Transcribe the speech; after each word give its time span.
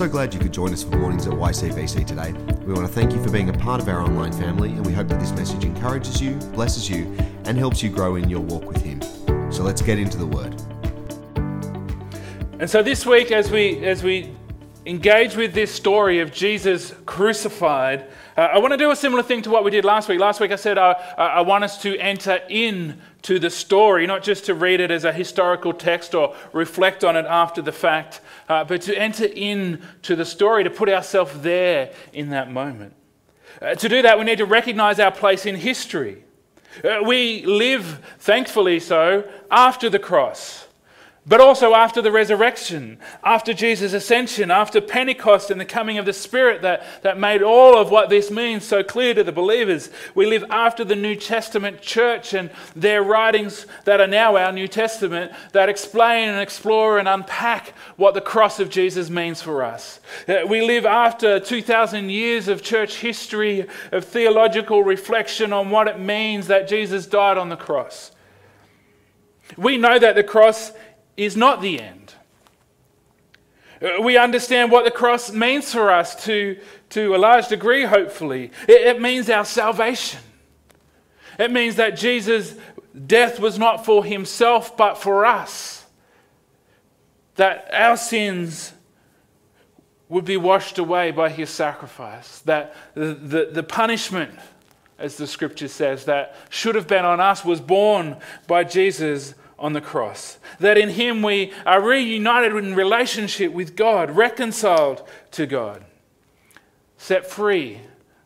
so 0.00 0.08
glad 0.08 0.32
you 0.32 0.40
could 0.40 0.50
join 0.50 0.72
us 0.72 0.82
for 0.82 0.96
Mornings 0.96 1.26
at 1.26 1.34
YCBC 1.34 2.06
today. 2.06 2.32
We 2.64 2.72
want 2.72 2.86
to 2.86 2.92
thank 2.92 3.12
you 3.12 3.22
for 3.22 3.30
being 3.30 3.50
a 3.50 3.52
part 3.52 3.82
of 3.82 3.88
our 3.90 4.00
online 4.00 4.32
family, 4.32 4.70
and 4.70 4.86
we 4.86 4.94
hope 4.94 5.08
that 5.08 5.20
this 5.20 5.30
message 5.32 5.62
encourages 5.62 6.22
you, 6.22 6.36
blesses 6.54 6.88
you, 6.88 7.14
and 7.44 7.58
helps 7.58 7.82
you 7.82 7.90
grow 7.90 8.16
in 8.16 8.30
your 8.30 8.40
walk 8.40 8.64
with 8.64 8.80
Him. 8.80 9.02
So 9.52 9.62
let's 9.62 9.82
get 9.82 9.98
into 9.98 10.16
the 10.16 10.26
Word. 10.26 10.54
And 12.58 12.70
so 12.70 12.82
this 12.82 13.04
week, 13.04 13.30
as 13.30 13.50
we 13.50 13.84
as 13.84 14.02
we 14.02 14.34
engage 14.86 15.36
with 15.36 15.52
this 15.52 15.70
story 15.70 16.20
of 16.20 16.32
Jesus 16.32 16.94
crucified, 17.04 18.06
uh, 18.36 18.40
I 18.40 18.58
want 18.58 18.72
to 18.72 18.78
do 18.78 18.90
a 18.90 18.96
similar 18.96 19.22
thing 19.22 19.42
to 19.42 19.50
what 19.50 19.64
we 19.64 19.70
did 19.70 19.84
last 19.84 20.08
week. 20.08 20.18
Last 20.18 20.40
week, 20.40 20.52
I 20.52 20.56
said 20.56 20.78
uh, 20.78 20.94
I 21.18 21.42
want 21.42 21.64
us 21.64 21.82
to 21.82 21.98
enter 21.98 22.40
in 22.48 23.00
to 23.22 23.38
the 23.38 23.50
story, 23.50 24.06
not 24.06 24.22
just 24.22 24.46
to 24.46 24.54
read 24.54 24.80
it 24.80 24.90
as 24.90 25.04
a 25.04 25.12
historical 25.12 25.74
text 25.74 26.14
or 26.14 26.34
reflect 26.52 27.04
on 27.04 27.16
it 27.16 27.26
after 27.26 27.60
the 27.60 27.72
fact, 27.72 28.20
uh, 28.48 28.64
but 28.64 28.80
to 28.82 28.96
enter 28.96 29.26
in 29.26 29.82
to 30.02 30.16
the 30.16 30.24
story, 30.24 30.64
to 30.64 30.70
put 30.70 30.88
ourselves 30.88 31.40
there 31.40 31.92
in 32.14 32.30
that 32.30 32.50
moment. 32.50 32.94
Uh, 33.60 33.74
to 33.74 33.88
do 33.88 34.00
that, 34.00 34.18
we 34.18 34.24
need 34.24 34.38
to 34.38 34.46
recognize 34.46 34.98
our 34.98 35.12
place 35.12 35.44
in 35.44 35.56
history. 35.56 36.24
Uh, 36.82 37.02
we 37.04 37.44
live, 37.44 38.00
thankfully 38.18 38.80
so, 38.80 39.28
after 39.50 39.90
the 39.90 39.98
cross 39.98 40.66
but 41.26 41.40
also 41.40 41.74
after 41.74 42.00
the 42.00 42.10
resurrection, 42.10 42.98
after 43.22 43.52
Jesus' 43.52 43.92
ascension, 43.92 44.50
after 44.50 44.80
Pentecost 44.80 45.50
and 45.50 45.60
the 45.60 45.66
coming 45.66 45.98
of 45.98 46.06
the 46.06 46.14
Spirit 46.14 46.62
that, 46.62 46.82
that 47.02 47.18
made 47.18 47.42
all 47.42 47.76
of 47.76 47.90
what 47.90 48.08
this 48.08 48.30
means 48.30 48.64
so 48.64 48.82
clear 48.82 49.12
to 49.12 49.22
the 49.22 49.30
believers. 49.30 49.90
We 50.14 50.24
live 50.24 50.44
after 50.48 50.82
the 50.82 50.96
New 50.96 51.14
Testament 51.14 51.82
church 51.82 52.32
and 52.32 52.50
their 52.74 53.02
writings 53.02 53.66
that 53.84 54.00
are 54.00 54.06
now 54.06 54.36
our 54.36 54.50
New 54.50 54.66
Testament 54.66 55.32
that 55.52 55.68
explain 55.68 56.30
and 56.30 56.40
explore 56.40 56.98
and 56.98 57.06
unpack 57.06 57.74
what 57.96 58.14
the 58.14 58.22
cross 58.22 58.58
of 58.58 58.70
Jesus 58.70 59.10
means 59.10 59.42
for 59.42 59.62
us. 59.62 60.00
Uh, 60.26 60.46
we 60.48 60.62
live 60.62 60.86
after 60.86 61.38
2,000 61.38 62.08
years 62.08 62.48
of 62.48 62.62
church 62.62 62.96
history, 62.96 63.66
of 63.92 64.06
theological 64.06 64.82
reflection 64.82 65.52
on 65.52 65.68
what 65.68 65.86
it 65.86 66.00
means 66.00 66.46
that 66.46 66.66
Jesus 66.66 67.06
died 67.06 67.36
on 67.36 67.50
the 67.50 67.56
cross. 67.56 68.12
We 69.56 69.76
know 69.76 69.98
that 69.98 70.14
the 70.14 70.22
cross 70.22 70.72
is 71.24 71.36
not 71.36 71.60
the 71.60 71.80
end. 71.80 72.14
We 74.02 74.16
understand 74.16 74.70
what 74.70 74.84
the 74.84 74.90
cross 74.90 75.32
means 75.32 75.72
for 75.72 75.90
us 75.90 76.24
to, 76.24 76.58
to 76.90 77.14
a 77.14 77.18
large 77.18 77.48
degree, 77.48 77.84
hopefully. 77.84 78.50
It, 78.66 78.86
it 78.86 79.00
means 79.00 79.28
our 79.28 79.44
salvation. 79.44 80.20
It 81.38 81.50
means 81.50 81.76
that 81.76 81.96
Jesus' 81.96 82.54
death 83.06 83.38
was 83.38 83.58
not 83.58 83.84
for 83.84 84.04
himself, 84.04 84.76
but 84.76 84.96
for 84.98 85.24
us. 85.24 85.84
That 87.36 87.68
our 87.72 87.96
sins 87.96 88.72
would 90.08 90.24
be 90.24 90.36
washed 90.36 90.78
away 90.78 91.10
by 91.10 91.28
his 91.30 91.50
sacrifice. 91.50 92.40
That 92.40 92.74
the, 92.94 93.14
the, 93.14 93.50
the 93.52 93.62
punishment, 93.62 94.34
as 94.98 95.16
the 95.16 95.26
scripture 95.26 95.68
says, 95.68 96.06
that 96.06 96.36
should 96.48 96.74
have 96.74 96.86
been 96.86 97.04
on 97.04 97.20
us 97.20 97.44
was 97.44 97.60
borne 97.60 98.16
by 98.46 98.64
Jesus 98.64 99.34
on 99.60 99.74
the 99.74 99.80
cross. 99.80 100.38
That 100.58 100.78
in 100.78 100.88
Him 100.88 101.22
we 101.22 101.52
are 101.64 101.80
reunited 101.80 102.56
in 102.56 102.74
relationship 102.74 103.52
with 103.52 103.76
God, 103.76 104.10
reconciled 104.10 105.06
to 105.32 105.46
God, 105.46 105.84
set 106.96 107.26
free 107.26 107.82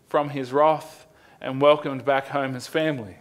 from 0.07 0.31
His 0.31 0.53
wrath, 0.53 1.07
and 1.41 1.61
welcomed 1.61 2.05
back 2.05 2.29
home 2.29 2.55
as 2.55 2.67
family. 2.67 3.19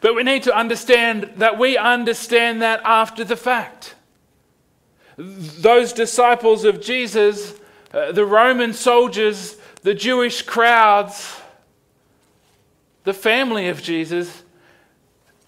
But 0.00 0.14
we 0.14 0.22
need 0.22 0.42
to 0.44 0.56
understand 0.56 1.32
that 1.36 1.58
we 1.58 1.76
understand 1.76 2.62
that 2.62 2.80
after 2.84 3.24
the 3.24 3.36
fact. 3.36 3.94
Those 5.16 5.92
disciples 5.92 6.64
of 6.64 6.80
Jesus, 6.80 7.54
uh, 7.94 8.12
the 8.12 8.26
Roman 8.26 8.74
soldiers, 8.74 9.56
the 9.82 9.94
Jewish 9.94 10.42
crowds, 10.42 11.40
the 13.04 13.14
family 13.14 13.68
of 13.68 13.82
Jesus, 13.82 14.42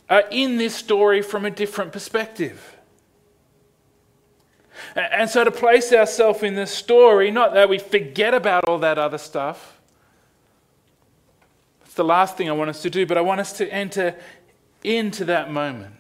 are 0.09 0.25
in 0.31 0.57
this 0.57 0.75
story 0.75 1.23
from 1.23 1.45
a 1.45 1.51
different 1.51 1.93
perspective. 1.93 2.77
And 4.95 5.29
so 5.29 5.45
to 5.45 5.51
place 5.51 5.93
ourselves 5.93 6.43
in 6.43 6.55
this 6.55 6.71
story, 6.71 7.31
not 7.31 7.55
that 7.55 7.69
we 7.69 7.79
forget 7.79 8.35
about 8.35 8.69
all 8.69 8.79
that 8.79 8.99
other 8.99 9.19
stuff, 9.19 9.79
it's 11.85 11.95
the 11.95 12.05
last 12.05 12.37
thing 12.37 12.49
I 12.49 12.53
want 12.53 12.71
us 12.71 12.83
to 12.83 12.91
do, 12.91 13.07
but 13.07 13.19
I 13.19 13.21
want 13.21 13.41
us 13.41 13.53
to 13.55 13.73
enter 13.73 14.15
into 14.83 15.25
that 15.27 15.51
moment. 15.51 15.95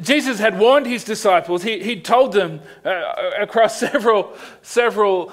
Jesus 0.00 0.38
had 0.38 0.58
warned 0.58 0.86
his 0.86 1.02
disciples, 1.02 1.64
he, 1.64 1.82
he'd 1.82 2.04
told 2.04 2.32
them 2.32 2.60
uh, 2.84 3.12
across 3.38 3.78
several, 3.80 4.32
several 4.62 5.32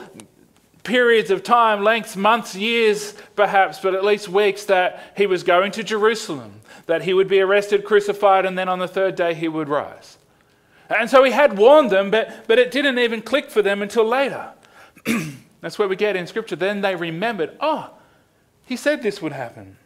periods 0.83 1.29
of 1.29 1.43
time, 1.43 1.83
lengths, 1.83 2.15
months, 2.15 2.55
years 2.55 3.13
perhaps, 3.35 3.79
but 3.79 3.93
at 3.93 4.03
least 4.03 4.27
weeks, 4.27 4.65
that 4.65 5.13
he 5.15 5.27
was 5.27 5.43
going 5.43 5.71
to 5.71 5.83
Jerusalem 5.83 6.61
that 6.85 7.03
he 7.03 7.13
would 7.13 7.27
be 7.27 7.39
arrested, 7.39 7.85
crucified, 7.85 8.45
and 8.45 8.57
then 8.57 8.69
on 8.69 8.79
the 8.79 8.87
third 8.87 9.15
day 9.15 9.33
he 9.33 9.47
would 9.47 9.69
rise. 9.69 10.17
And 10.89 11.09
so 11.09 11.23
he 11.23 11.31
had 11.31 11.57
warned 11.57 11.89
them, 11.89 12.11
but, 12.11 12.45
but 12.47 12.59
it 12.59 12.71
didn't 12.71 12.99
even 12.99 13.21
click 13.21 13.49
for 13.49 13.61
them 13.61 13.81
until 13.81 14.05
later. 14.05 14.51
That's 15.61 15.79
where 15.79 15.87
we 15.87 15.95
get 15.95 16.15
in 16.15 16.27
Scripture. 16.27 16.55
Then 16.55 16.81
they 16.81 16.95
remembered, 16.95 17.55
oh, 17.59 17.91
he 18.65 18.75
said 18.75 19.01
this 19.01 19.21
would 19.21 19.31
happen. 19.31 19.77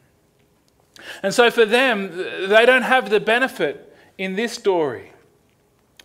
And 1.21 1.33
so 1.33 1.51
for 1.51 1.65
them, 1.65 2.17
they 2.49 2.65
don't 2.65 2.81
have 2.81 3.09
the 3.09 3.19
benefit 3.19 3.95
in 4.17 4.35
this 4.35 4.53
story 4.53 5.11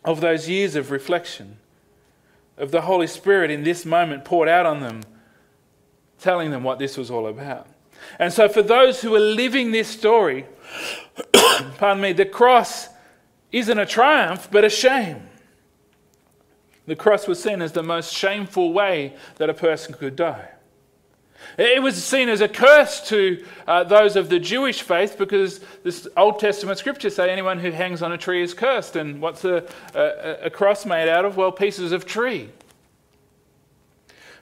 of 0.05 0.21
those 0.21 0.49
years 0.49 0.77
of 0.77 0.91
reflection, 0.91 1.57
of 2.59 2.71
the 2.71 2.83
Holy 2.83 3.07
Spirit 3.07 3.51
in 3.51 3.63
this 3.63 3.87
moment 3.87 4.25
poured 4.25 4.49
out 4.49 4.67
on 4.67 4.81
them, 4.81 5.03
telling 6.21 6.51
them 6.51 6.63
what 6.63 6.79
this 6.79 6.97
was 6.97 7.11
all 7.11 7.27
about. 7.27 7.67
And 8.19 8.33
so 8.33 8.49
for 8.49 8.63
those 8.63 9.01
who 9.01 9.15
are 9.15 9.21
living 9.21 9.73
this 9.73 9.89
story, 9.89 10.47
pardon 11.79 12.03
me, 12.03 12.13
the 12.13 12.27
cross 12.27 12.89
isn't 13.51 13.79
a 13.79 13.87
triumph, 13.87 14.49
but 14.51 14.65
a 14.65 14.71
shame. 14.71 15.29
The 16.87 16.97
cross 16.97 17.29
was 17.29 17.43
seen 17.43 17.63
as 17.63 17.73
the 17.73 17.83
most 17.83 18.13
shameful 18.13 18.73
way 18.73 19.15
that 19.37 19.49
a 19.49 19.55
person 19.55 19.95
could 19.95 20.17
die. 20.17 20.49
It 21.59 21.83
was 21.83 22.03
seen 22.03 22.29
as 22.29 22.41
a 22.41 22.49
curse 22.49 23.07
to 23.09 23.45
uh, 23.67 23.85
those 23.85 24.17
of 24.17 24.29
the 24.29 24.39
Jewish 24.39 24.83
faith 24.83 25.19
because 25.19 25.61
this 25.83 26.09
Old 26.17 26.39
Testament 26.39 26.79
scriptures 26.79 27.17
say 27.17 27.31
anyone 27.31 27.59
who 27.59 27.71
hangs 27.71 28.01
on 28.03 28.13
a 28.13 28.19
tree 28.19 28.43
is 28.43 28.55
cursed. 28.55 28.97
And 28.97 29.21
what's 29.21 29.45
a, 29.45 29.65
a, 29.95 30.47
a 30.47 30.51
cross 30.51 30.87
made 30.87 31.09
out 31.09 31.25
of? 31.25 31.37
Well, 31.37 31.53
pieces 31.53 31.93
of 31.93 32.07
tree. 32.07 32.51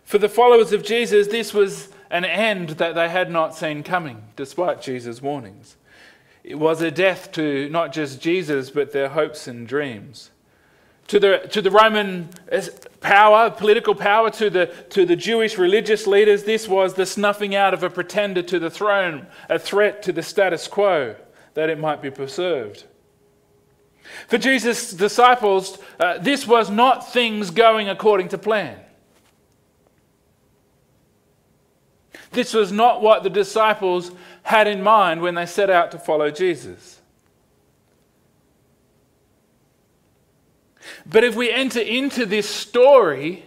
For 0.05 0.19
the 0.19 0.29
followers 0.29 0.73
of 0.73 0.85
Jesus, 0.85 1.29
this 1.29 1.53
was 1.53 1.89
an 2.11 2.25
end 2.25 2.71
that 2.71 2.95
they 2.95 3.09
had 3.09 3.31
not 3.31 3.55
seen 3.55 3.83
coming, 3.83 4.23
despite 4.37 4.83
Jesus' 4.83 5.23
warnings. 5.23 5.77
It 6.43 6.59
was 6.59 6.81
a 6.81 6.91
death 6.91 7.33
to 7.33 7.69
not 7.69 7.93
just 7.93 8.21
Jesus, 8.21 8.71
but 8.71 8.93
their 8.93 9.11
hopes 9.11 9.47
and 9.47 9.67
dreams. 9.67 10.31
To 11.09 11.19
the, 11.19 11.39
to 11.51 11.61
the 11.61 11.71
Roman 11.71 12.29
power, 13.01 13.51
political 13.51 13.95
power, 13.95 14.31
to 14.31 14.49
the, 14.49 14.67
to 14.91 15.05
the 15.05 15.17
Jewish 15.17 15.59
religious 15.59 16.07
leaders, 16.07 16.45
this 16.45 16.69
was 16.69 16.95
the 16.95 17.05
snuffing 17.05 17.55
out 17.55 17.75
of 17.75 17.83
a 17.83 17.91
pretender 17.91 18.43
to 18.43 18.59
the 18.59 18.71
throne, 18.71 19.27
a 19.49 19.59
threat 19.59 20.03
to 20.05 20.13
the 20.13 20.23
status 20.23 20.69
quo 20.69 21.17
that 21.55 21.69
it 21.69 21.79
might 21.79 22.01
be 22.01 22.11
preserved. 22.11 22.85
For 24.29 24.39
Jesus' 24.39 24.93
disciples, 24.93 25.79
uh, 25.99 26.19
this 26.19 26.47
was 26.47 26.71
not 26.71 27.13
things 27.13 27.51
going 27.51 27.89
according 27.89 28.29
to 28.29 28.39
plan. 28.39 28.79
This 32.33 32.55
was 32.55 32.71
not 32.71 33.03
what 33.03 33.25
the 33.25 33.31
disciples 33.31 34.13
had 34.43 34.67
in 34.67 34.83
mind 34.83 35.21
when 35.21 35.35
they 35.35 35.47
set 35.47 35.71
out 35.71 35.91
to 35.93 35.99
follow 35.99 36.31
Jesus. 36.31 37.01
But 41.07 41.25
if 41.25 41.35
we 41.35 41.51
enter 41.51 41.81
into 41.81 42.27
this 42.27 42.49
story, 42.49 43.45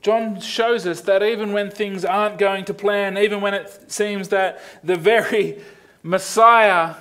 John 0.00 0.40
shows 0.40 0.86
us 0.86 1.00
that 1.02 1.22
even 1.22 1.52
when 1.52 1.70
things 1.70 2.04
aren't 2.04 2.38
going 2.38 2.64
to 2.66 2.74
plan, 2.74 3.16
even 3.16 3.40
when 3.40 3.54
it 3.54 3.90
seems 3.90 4.28
that 4.28 4.60
the 4.82 4.96
very 4.96 5.62
Messiah 6.02 6.94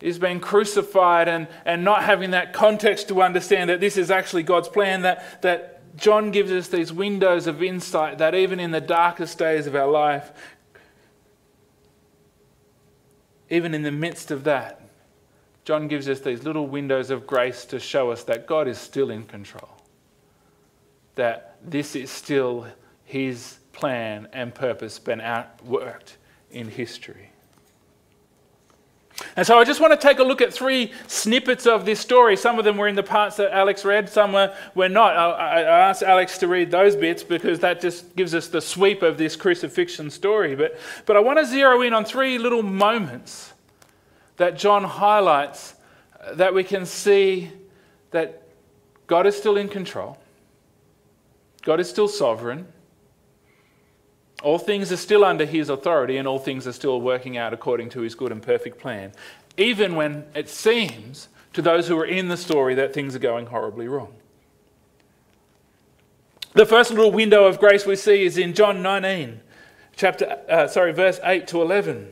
is 0.00 0.18
being 0.18 0.40
crucified 0.40 1.28
and, 1.28 1.48
and 1.64 1.82
not 1.82 2.02
having 2.04 2.32
that 2.32 2.52
context 2.52 3.08
to 3.08 3.22
understand 3.22 3.70
that 3.70 3.80
this 3.80 3.96
is 3.96 4.10
actually 4.10 4.42
God's 4.42 4.68
plan, 4.68 5.02
that, 5.02 5.40
that 5.40 5.96
John 5.96 6.30
gives 6.30 6.50
us 6.50 6.68
these 6.68 6.92
windows 6.92 7.46
of 7.46 7.62
insight 7.62 8.18
that 8.18 8.34
even 8.34 8.60
in 8.60 8.70
the 8.70 8.80
darkest 8.80 9.38
days 9.38 9.66
of 9.66 9.74
our 9.74 9.90
life, 9.90 10.32
even 13.54 13.72
in 13.72 13.82
the 13.82 13.92
midst 13.92 14.32
of 14.32 14.42
that, 14.44 14.80
John 15.64 15.86
gives 15.86 16.08
us 16.08 16.18
these 16.18 16.42
little 16.42 16.66
windows 16.66 17.10
of 17.10 17.24
grace 17.24 17.64
to 17.66 17.78
show 17.78 18.10
us 18.10 18.24
that 18.24 18.48
God 18.48 18.66
is 18.66 18.78
still 18.78 19.10
in 19.10 19.22
control. 19.22 19.68
That 21.14 21.56
this 21.64 21.94
is 21.94 22.10
still 22.10 22.66
his 23.04 23.58
plan 23.72 24.26
and 24.32 24.52
purpose 24.52 24.98
been 24.98 25.20
outworked 25.20 26.16
in 26.50 26.68
history. 26.68 27.30
And 29.36 29.46
so 29.46 29.58
I 29.58 29.64
just 29.64 29.80
want 29.80 29.98
to 29.98 30.08
take 30.08 30.18
a 30.18 30.24
look 30.24 30.40
at 30.40 30.52
three 30.52 30.92
snippets 31.06 31.66
of 31.66 31.84
this 31.84 32.00
story. 32.00 32.36
Some 32.36 32.58
of 32.58 32.64
them 32.64 32.76
were 32.76 32.88
in 32.88 32.96
the 32.96 33.02
parts 33.02 33.36
that 33.36 33.52
Alex 33.52 33.84
read, 33.84 34.08
some 34.08 34.32
were, 34.32 34.54
were 34.74 34.88
not. 34.88 35.16
I, 35.16 35.62
I 35.62 35.88
asked 35.88 36.02
Alex 36.02 36.38
to 36.38 36.48
read 36.48 36.70
those 36.70 36.96
bits 36.96 37.22
because 37.22 37.60
that 37.60 37.80
just 37.80 38.16
gives 38.16 38.34
us 38.34 38.48
the 38.48 38.60
sweep 38.60 39.02
of 39.02 39.16
this 39.16 39.36
crucifixion 39.36 40.10
story. 40.10 40.56
But, 40.56 40.78
but 41.06 41.16
I 41.16 41.20
want 41.20 41.38
to 41.38 41.46
zero 41.46 41.82
in 41.82 41.94
on 41.94 42.04
three 42.04 42.38
little 42.38 42.62
moments 42.62 43.52
that 44.36 44.58
John 44.58 44.82
highlights 44.82 45.74
uh, 46.20 46.34
that 46.34 46.52
we 46.52 46.64
can 46.64 46.84
see 46.84 47.50
that 48.10 48.42
God 49.06 49.26
is 49.26 49.36
still 49.36 49.56
in 49.56 49.68
control, 49.68 50.18
God 51.62 51.78
is 51.78 51.88
still 51.88 52.08
sovereign. 52.08 52.66
All 54.44 54.58
things 54.58 54.92
are 54.92 54.98
still 54.98 55.24
under 55.24 55.46
his 55.46 55.70
authority, 55.70 56.18
and 56.18 56.28
all 56.28 56.38
things 56.38 56.66
are 56.66 56.72
still 56.72 57.00
working 57.00 57.38
out 57.38 57.54
according 57.54 57.88
to 57.90 58.00
his 58.00 58.14
good 58.14 58.30
and 58.30 58.42
perfect 58.42 58.78
plan, 58.78 59.12
even 59.56 59.96
when 59.96 60.26
it 60.34 60.50
seems 60.50 61.28
to 61.54 61.62
those 61.62 61.88
who 61.88 61.98
are 61.98 62.04
in 62.04 62.28
the 62.28 62.36
story 62.36 62.74
that 62.74 62.92
things 62.92 63.16
are 63.16 63.20
going 63.20 63.46
horribly 63.46 63.88
wrong. 63.88 64.12
The 66.52 66.66
first 66.66 66.90
little 66.90 67.10
window 67.10 67.46
of 67.46 67.58
grace 67.58 67.86
we 67.86 67.96
see 67.96 68.26
is 68.26 68.36
in 68.36 68.52
John 68.52 68.82
19, 68.82 69.40
chapter, 69.96 70.38
uh, 70.48 70.68
sorry, 70.68 70.92
verse 70.92 71.18
8 71.24 71.46
to 71.48 71.62
11. 71.62 72.10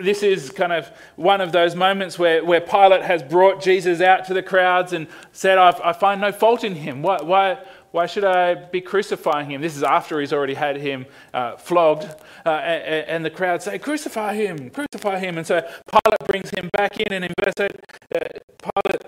This 0.00 0.22
is 0.22 0.50
kind 0.50 0.72
of 0.72 0.90
one 1.16 1.40
of 1.40 1.50
those 1.50 1.74
moments 1.74 2.18
where, 2.18 2.44
where 2.44 2.60
Pilate 2.60 3.02
has 3.02 3.22
brought 3.22 3.60
Jesus 3.60 4.00
out 4.00 4.26
to 4.26 4.34
the 4.34 4.42
crowds 4.42 4.92
and 4.92 5.08
said, 5.32 5.58
I, 5.58 5.92
find 5.92 6.20
no 6.20 6.32
fault 6.32 6.62
in 6.62 6.76
him. 6.76 7.02
Why, 7.02 7.20
why, 7.22 7.58
why 7.94 8.06
should 8.06 8.24
I 8.24 8.56
be 8.56 8.80
crucifying 8.80 9.48
him? 9.48 9.60
This 9.60 9.76
is 9.76 9.84
after 9.84 10.18
he's 10.18 10.32
already 10.32 10.54
had 10.54 10.76
him 10.78 11.06
uh, 11.32 11.56
flogged. 11.56 12.12
Uh, 12.44 12.48
and, 12.48 13.08
and, 13.08 13.24
the 13.24 13.30
crowd 13.30 13.62
say, 13.62 13.78
Crucify 13.78 14.34
him, 14.34 14.68
crucify 14.70 15.20
him. 15.20 15.38
And 15.38 15.46
so 15.46 15.60
Pilate 15.60 16.26
brings 16.26 16.50
him 16.50 16.68
back 16.72 16.98
in, 16.98 17.12
and 17.12 17.24
in 17.24 17.32
verse 17.40 17.54
8, 17.56 17.70
uh, 17.70 18.18
Pilate, 18.58 19.02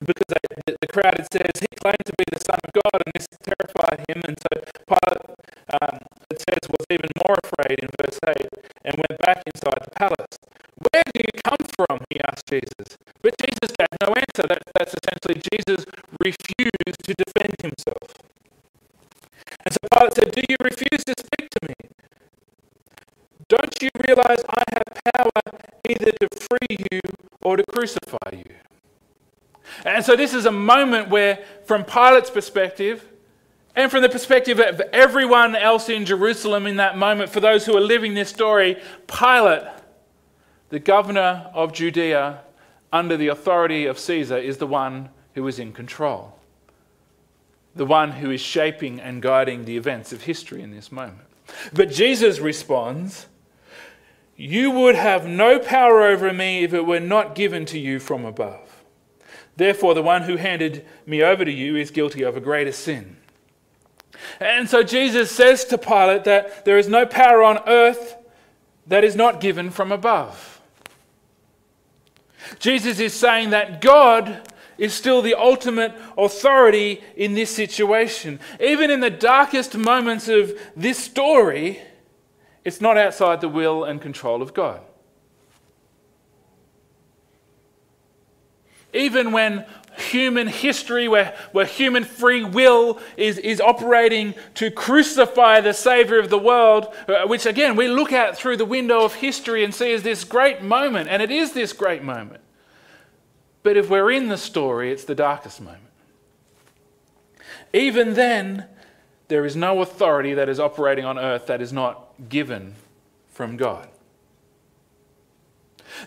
because 0.00 0.24
they, 0.26 0.74
the, 0.80 0.86
crowd, 0.86 1.20
it 1.20 1.28
says, 1.30 1.57
free 26.50 26.76
you 26.90 27.00
or 27.42 27.56
to 27.56 27.64
crucify 27.72 28.30
you? 28.32 28.54
And 29.84 30.04
so 30.04 30.16
this 30.16 30.34
is 30.34 30.46
a 30.46 30.52
moment 30.52 31.08
where, 31.08 31.44
from 31.64 31.84
Pilate's 31.84 32.30
perspective, 32.30 33.04
and 33.76 33.90
from 33.90 34.02
the 34.02 34.08
perspective 34.08 34.58
of 34.58 34.80
everyone 34.92 35.54
else 35.54 35.88
in 35.88 36.04
Jerusalem 36.04 36.66
in 36.66 36.76
that 36.76 36.98
moment, 36.98 37.30
for 37.30 37.40
those 37.40 37.64
who 37.64 37.76
are 37.76 37.80
living 37.80 38.14
this 38.14 38.28
story, 38.28 38.76
Pilate, 39.06 39.68
the 40.70 40.80
governor 40.80 41.50
of 41.54 41.72
Judea, 41.72 42.40
under 42.92 43.16
the 43.16 43.28
authority 43.28 43.86
of 43.86 43.98
Caesar, 43.98 44.36
is 44.38 44.56
the 44.56 44.66
one 44.66 45.10
who 45.34 45.46
is 45.46 45.58
in 45.58 45.72
control, 45.72 46.36
the 47.76 47.86
one 47.86 48.10
who 48.10 48.30
is 48.30 48.40
shaping 48.40 49.00
and 49.00 49.22
guiding 49.22 49.64
the 49.64 49.76
events 49.76 50.12
of 50.12 50.22
history 50.22 50.62
in 50.62 50.72
this 50.72 50.90
moment. 50.90 51.28
But 51.72 51.90
Jesus 51.90 52.40
responds, 52.40 53.26
You 54.40 54.70
would 54.70 54.94
have 54.94 55.26
no 55.26 55.58
power 55.58 56.04
over 56.04 56.32
me 56.32 56.62
if 56.62 56.72
it 56.72 56.86
were 56.86 57.00
not 57.00 57.34
given 57.34 57.66
to 57.66 57.78
you 57.78 57.98
from 57.98 58.24
above. 58.24 58.84
Therefore, 59.56 59.94
the 59.94 60.02
one 60.02 60.22
who 60.22 60.36
handed 60.36 60.86
me 61.04 61.24
over 61.24 61.44
to 61.44 61.50
you 61.50 61.74
is 61.74 61.90
guilty 61.90 62.22
of 62.22 62.36
a 62.36 62.40
greater 62.40 62.70
sin. 62.70 63.16
And 64.38 64.70
so 64.70 64.84
Jesus 64.84 65.32
says 65.32 65.64
to 65.66 65.76
Pilate 65.76 66.22
that 66.22 66.64
there 66.64 66.78
is 66.78 66.86
no 66.86 67.04
power 67.04 67.42
on 67.42 67.58
earth 67.66 68.14
that 68.86 69.02
is 69.02 69.16
not 69.16 69.40
given 69.40 69.70
from 69.70 69.90
above. 69.90 70.60
Jesus 72.60 73.00
is 73.00 73.14
saying 73.14 73.50
that 73.50 73.80
God 73.80 74.48
is 74.78 74.94
still 74.94 75.20
the 75.20 75.34
ultimate 75.34 75.92
authority 76.16 77.02
in 77.16 77.34
this 77.34 77.50
situation. 77.50 78.38
Even 78.60 78.88
in 78.88 79.00
the 79.00 79.10
darkest 79.10 79.76
moments 79.76 80.28
of 80.28 80.56
this 80.76 80.96
story, 80.96 81.82
it's 82.68 82.82
not 82.82 82.98
outside 82.98 83.40
the 83.40 83.48
will 83.48 83.82
and 83.82 83.98
control 83.98 84.42
of 84.42 84.52
God. 84.52 84.82
Even 88.92 89.32
when 89.32 89.64
human 89.96 90.48
history, 90.48 91.08
where, 91.08 91.34
where 91.52 91.64
human 91.64 92.04
free 92.04 92.44
will 92.44 93.00
is, 93.16 93.38
is 93.38 93.58
operating 93.58 94.34
to 94.54 94.70
crucify 94.70 95.62
the 95.62 95.72
Savior 95.72 96.18
of 96.18 96.28
the 96.28 96.38
world, 96.38 96.94
uh, 97.08 97.26
which 97.26 97.46
again 97.46 97.74
we 97.74 97.88
look 97.88 98.12
at 98.12 98.36
through 98.36 98.58
the 98.58 98.66
window 98.66 99.02
of 99.02 99.14
history 99.14 99.64
and 99.64 99.74
see 99.74 99.94
as 99.94 100.02
this 100.02 100.22
great 100.24 100.62
moment, 100.62 101.08
and 101.08 101.22
it 101.22 101.30
is 101.30 101.52
this 101.52 101.72
great 101.72 102.02
moment. 102.02 102.42
But 103.62 103.78
if 103.78 103.88
we're 103.88 104.10
in 104.10 104.28
the 104.28 104.36
story, 104.36 104.92
it's 104.92 105.04
the 105.04 105.14
darkest 105.14 105.58
moment. 105.62 105.82
Even 107.72 108.12
then, 108.12 108.66
there 109.28 109.46
is 109.46 109.56
no 109.56 109.80
authority 109.80 110.34
that 110.34 110.50
is 110.50 110.60
operating 110.60 111.06
on 111.06 111.18
earth 111.18 111.46
that 111.46 111.62
is 111.62 111.72
not 111.72 112.07
given 112.28 112.74
from 113.30 113.56
God. 113.56 113.88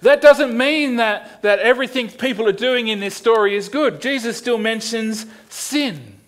That 0.02 0.22
doesn't 0.22 0.58
mean 0.58 0.98
that, 0.98 1.42
that 1.42 1.60
everything 1.60 2.10
people 2.10 2.48
are 2.48 2.54
doing 2.54 2.88
in 2.88 3.00
this 3.00 3.16
story 3.16 3.56
is 3.56 3.70
good. 3.70 4.02
Jesus 4.02 4.38
still 4.38 4.58
mentions 4.58 5.26
sin. 5.50 6.20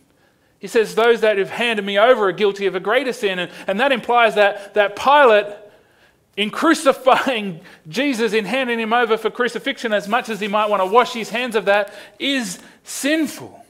He 0.59 0.67
says, 0.67 0.95
Those 0.95 1.21
that 1.21 1.37
have 1.37 1.49
handed 1.49 1.85
me 1.85 1.97
over 1.97 2.29
are 2.29 2.31
guilty 2.31 2.65
of 2.65 2.75
a 2.75 2.79
greater 2.79 3.13
sin. 3.13 3.39
And, 3.39 3.51
and 3.67 3.79
that 3.79 3.91
implies 3.91 4.35
that, 4.35 4.73
that 4.73 4.95
Pilate, 4.95 5.55
in 6.35 6.49
crucifying 6.49 7.61
Jesus, 7.87 8.33
in 8.33 8.45
handing 8.45 8.79
him 8.79 8.93
over 8.93 9.17
for 9.17 9.29
crucifixion, 9.29 9.93
as 9.93 10.07
much 10.07 10.29
as 10.29 10.39
he 10.39 10.47
might 10.47 10.69
want 10.69 10.81
to 10.81 10.85
wash 10.85 11.13
his 11.13 11.29
hands 11.29 11.55
of 11.55 11.65
that, 11.65 11.93
is 12.19 12.59
sinful. 12.83 13.62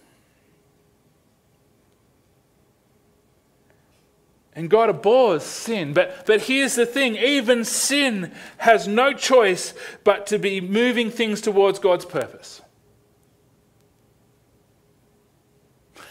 And 4.55 4.69
God 4.69 4.89
abhors 4.89 5.43
sin. 5.43 5.93
But, 5.93 6.25
but 6.25 6.41
here's 6.41 6.75
the 6.75 6.85
thing 6.85 7.15
even 7.15 7.65
sin 7.65 8.31
has 8.57 8.87
no 8.87 9.13
choice 9.13 9.73
but 10.03 10.27
to 10.27 10.37
be 10.37 10.61
moving 10.61 11.09
things 11.09 11.41
towards 11.41 11.79
God's 11.79 12.05
purpose. 12.05 12.61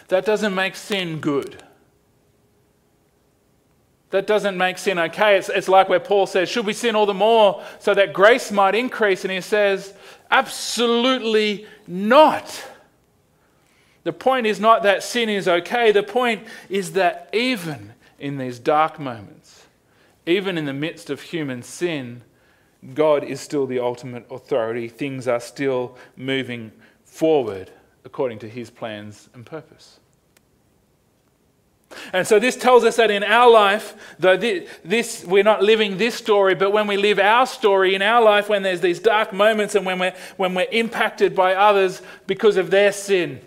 That 0.08 0.24
doesn't 0.24 0.54
make 0.54 0.76
sin 0.76 1.20
good. 1.20 1.62
That 4.10 4.26
doesn't 4.26 4.58
make 4.58 4.76
sin 4.76 4.98
okay. 4.98 5.38
It's, 5.38 5.48
it's 5.48 5.68
like 5.68 5.88
where 5.88 6.00
Paul 6.00 6.26
says, 6.26 6.50
Should 6.50 6.66
we 6.66 6.74
sin 6.74 6.94
all 6.94 7.06
the 7.06 7.14
more 7.14 7.64
so 7.78 7.94
that 7.94 8.12
grace 8.12 8.52
might 8.52 8.74
increase? 8.74 9.24
And 9.24 9.32
he 9.32 9.40
says, 9.40 9.94
Absolutely 10.30 11.66
not. 11.86 12.62
The 14.04 14.12
point 14.12 14.46
is 14.46 14.60
not 14.60 14.82
that 14.82 15.02
sin 15.02 15.30
is 15.30 15.48
okay. 15.48 15.92
The 15.92 16.02
point 16.02 16.46
is 16.68 16.92
that 16.92 17.30
even 17.32 17.94
in 18.22 18.38
these 18.38 18.60
dark 18.60 19.00
moments, 19.00 19.66
even 20.26 20.56
in 20.56 20.64
the 20.64 20.72
midst 20.72 21.10
of 21.10 21.20
human 21.20 21.60
sin, 21.60 22.22
God 22.94 23.24
is 23.24 23.40
still 23.40 23.66
the 23.66 23.80
ultimate 23.80 24.24
authority. 24.30 24.88
Things 24.88 25.26
are 25.26 25.40
still 25.40 25.98
moving 26.16 26.70
forward 27.04 27.72
according 28.04 28.38
to 28.38 28.48
his 28.48 28.70
plans 28.70 29.28
and 29.34 29.44
purpose. 29.44 29.98
And 32.12 32.26
so 32.26 32.38
this 32.38 32.56
tells 32.56 32.84
us 32.84 32.96
that 32.96 33.10
in 33.10 33.24
our 33.24 33.50
life, 33.50 33.96
though 34.20 34.36
this, 34.36 35.24
we're 35.24 35.42
not 35.42 35.62
living 35.62 35.98
this 35.98 36.14
story, 36.14 36.54
but 36.54 36.70
when 36.70 36.86
we 36.86 36.96
live 36.96 37.18
our 37.18 37.44
story 37.44 37.96
in 37.96 38.02
our 38.02 38.22
life, 38.22 38.48
when 38.48 38.62
there's 38.62 38.80
these 38.80 39.00
dark 39.00 39.32
moments 39.32 39.74
and 39.74 39.84
when 39.84 39.98
we're, 39.98 40.14
when 40.36 40.54
we're 40.54 40.68
impacted 40.70 41.34
by 41.34 41.54
others 41.54 42.00
because 42.28 42.56
of 42.56 42.70
their 42.70 42.92
sin, 42.92 43.40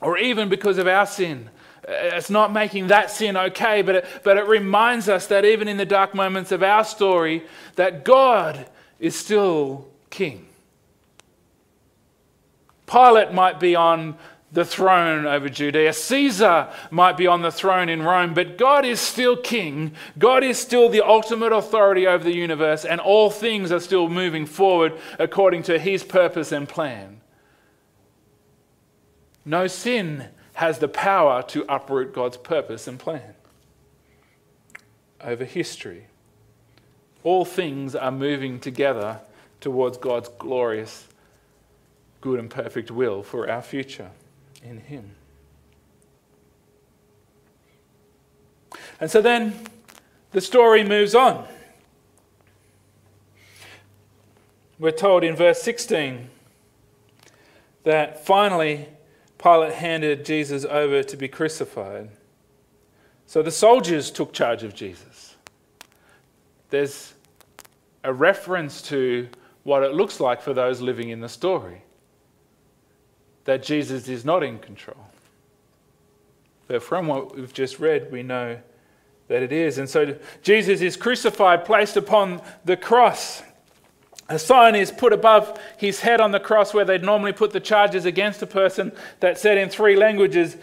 or 0.00 0.18
even 0.18 0.48
because 0.48 0.76
of 0.76 0.88
our 0.88 1.06
sin, 1.06 1.48
it's 1.88 2.28
not 2.28 2.52
making 2.52 2.88
that 2.88 3.10
sin 3.10 3.36
okay, 3.36 3.80
but 3.82 3.96
it, 3.96 4.06
but 4.22 4.36
it 4.36 4.46
reminds 4.46 5.08
us 5.08 5.26
that 5.28 5.44
even 5.44 5.68
in 5.68 5.78
the 5.78 5.86
dark 5.86 6.14
moments 6.14 6.52
of 6.52 6.62
our 6.62 6.84
story, 6.84 7.44
that 7.76 8.04
God 8.04 8.68
is 9.00 9.16
still 9.16 9.88
king. 10.10 10.46
Pilate 12.86 13.32
might 13.32 13.58
be 13.58 13.74
on 13.74 14.16
the 14.52 14.64
throne 14.64 15.26
over 15.26 15.48
Judea. 15.48 15.92
Caesar 15.92 16.68
might 16.90 17.16
be 17.16 17.26
on 17.26 17.42
the 17.42 17.50
throne 17.52 17.88
in 17.88 18.02
Rome, 18.02 18.32
but 18.32 18.56
God 18.56 18.84
is 18.84 19.00
still 19.00 19.36
king. 19.36 19.92
God 20.18 20.42
is 20.42 20.58
still 20.58 20.88
the 20.88 21.06
ultimate 21.06 21.52
authority 21.52 22.06
over 22.06 22.24
the 22.24 22.34
universe, 22.34 22.84
and 22.84 23.00
all 23.00 23.30
things 23.30 23.70
are 23.72 23.80
still 23.80 24.08
moving 24.08 24.46
forward 24.46 24.98
according 25.18 25.64
to 25.64 25.78
his 25.78 26.02
purpose 26.02 26.50
and 26.52 26.68
plan. 26.68 27.20
No 29.44 29.66
sin 29.66 30.28
has 30.58 30.80
the 30.80 30.88
power 30.88 31.40
to 31.40 31.64
uproot 31.72 32.12
God's 32.12 32.36
purpose 32.36 32.88
and 32.88 32.98
plan 32.98 33.34
over 35.22 35.44
history. 35.44 36.08
All 37.22 37.44
things 37.44 37.94
are 37.94 38.10
moving 38.10 38.58
together 38.58 39.20
towards 39.60 39.98
God's 39.98 40.28
glorious, 40.30 41.06
good, 42.20 42.40
and 42.40 42.50
perfect 42.50 42.90
will 42.90 43.22
for 43.22 43.48
our 43.48 43.62
future 43.62 44.10
in 44.60 44.78
Him. 44.78 45.12
And 49.00 49.08
so 49.08 49.22
then 49.22 49.54
the 50.32 50.40
story 50.40 50.82
moves 50.82 51.14
on. 51.14 51.46
We're 54.80 54.90
told 54.90 55.22
in 55.22 55.36
verse 55.36 55.62
16 55.62 56.28
that 57.84 58.26
finally 58.26 58.88
Pilate 59.38 59.74
handed 59.74 60.24
Jesus 60.24 60.64
over 60.64 61.02
to 61.02 61.16
be 61.16 61.28
crucified. 61.28 62.10
So 63.26 63.42
the 63.42 63.50
soldiers 63.50 64.10
took 64.10 64.32
charge 64.32 64.64
of 64.64 64.74
Jesus. 64.74 65.36
There's 66.70 67.14
a 68.04 68.12
reference 68.12 68.82
to 68.82 69.28
what 69.62 69.82
it 69.82 69.92
looks 69.92 70.18
like 70.20 70.40
for 70.40 70.52
those 70.52 70.80
living 70.80 71.10
in 71.10 71.20
the 71.20 71.28
story 71.28 71.82
that 73.44 73.62
Jesus 73.62 74.08
is 74.08 74.24
not 74.24 74.42
in 74.42 74.58
control. 74.58 75.06
But 76.66 76.82
from 76.82 77.06
what 77.06 77.34
we've 77.34 77.52
just 77.52 77.78
read, 77.78 78.12
we 78.12 78.22
know 78.22 78.58
that 79.28 79.42
it 79.42 79.52
is. 79.52 79.78
And 79.78 79.88
so 79.88 80.16
Jesus 80.42 80.80
is 80.80 80.96
crucified, 80.96 81.64
placed 81.64 81.96
upon 81.96 82.42
the 82.64 82.76
cross. 82.76 83.42
A 84.28 84.38
sign 84.38 84.74
is 84.74 84.92
put 84.92 85.12
above 85.12 85.58
his 85.78 86.00
head 86.00 86.20
on 86.20 86.32
the 86.32 86.40
cross 86.40 86.74
where 86.74 86.84
they'd 86.84 87.02
normally 87.02 87.32
put 87.32 87.52
the 87.52 87.60
charges 87.60 88.04
against 88.04 88.42
a 88.42 88.46
person 88.46 88.92
that 89.20 89.38
said 89.38 89.56
in 89.56 89.70
three 89.70 89.96
languages, 89.96 90.56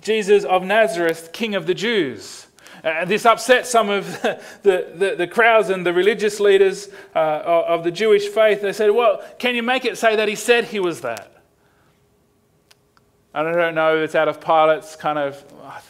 Jesus 0.00 0.44
of 0.44 0.62
Nazareth, 0.62 1.30
King 1.32 1.54
of 1.56 1.66
the 1.66 1.74
Jews. 1.74 2.46
Uh, 2.84 3.04
this 3.04 3.26
upset 3.26 3.66
some 3.66 3.90
of 3.90 4.06
the, 4.22 4.40
the, 4.62 5.14
the, 5.18 5.26
crowds 5.26 5.68
and 5.68 5.84
the 5.84 5.92
religious 5.92 6.40
leaders 6.40 6.88
uh, 7.14 7.18
of 7.18 7.84
the 7.84 7.90
Jewish 7.90 8.28
faith. 8.28 8.62
They 8.62 8.72
said, 8.72 8.90
Well, 8.90 9.22
can 9.38 9.54
you 9.54 9.62
make 9.62 9.84
it 9.84 9.98
say 9.98 10.16
that 10.16 10.28
he 10.28 10.34
said 10.34 10.64
he 10.64 10.80
was 10.80 11.02
that? 11.02 11.42
And 13.34 13.46
I 13.46 13.52
don't 13.52 13.74
know, 13.74 13.96
if 13.96 14.04
it's 14.04 14.14
out 14.14 14.28
of 14.28 14.40
Pilate's 14.40 14.96
kind 14.96 15.18
of, 15.18 15.44
oh, 15.62 15.82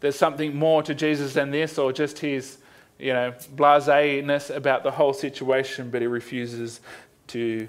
there's 0.00 0.16
something 0.16 0.56
more 0.56 0.82
to 0.82 0.94
Jesus 0.94 1.34
than 1.34 1.50
this, 1.50 1.78
or 1.78 1.92
just 1.92 2.18
his 2.18 2.58
you 2.98 3.12
know, 3.12 3.34
blaseness 3.50 4.50
about 4.50 4.82
the 4.84 4.90
whole 4.92 5.12
situation, 5.12 5.90
but 5.90 6.00
he 6.00 6.06
refuses 6.06 6.80
to 7.28 7.68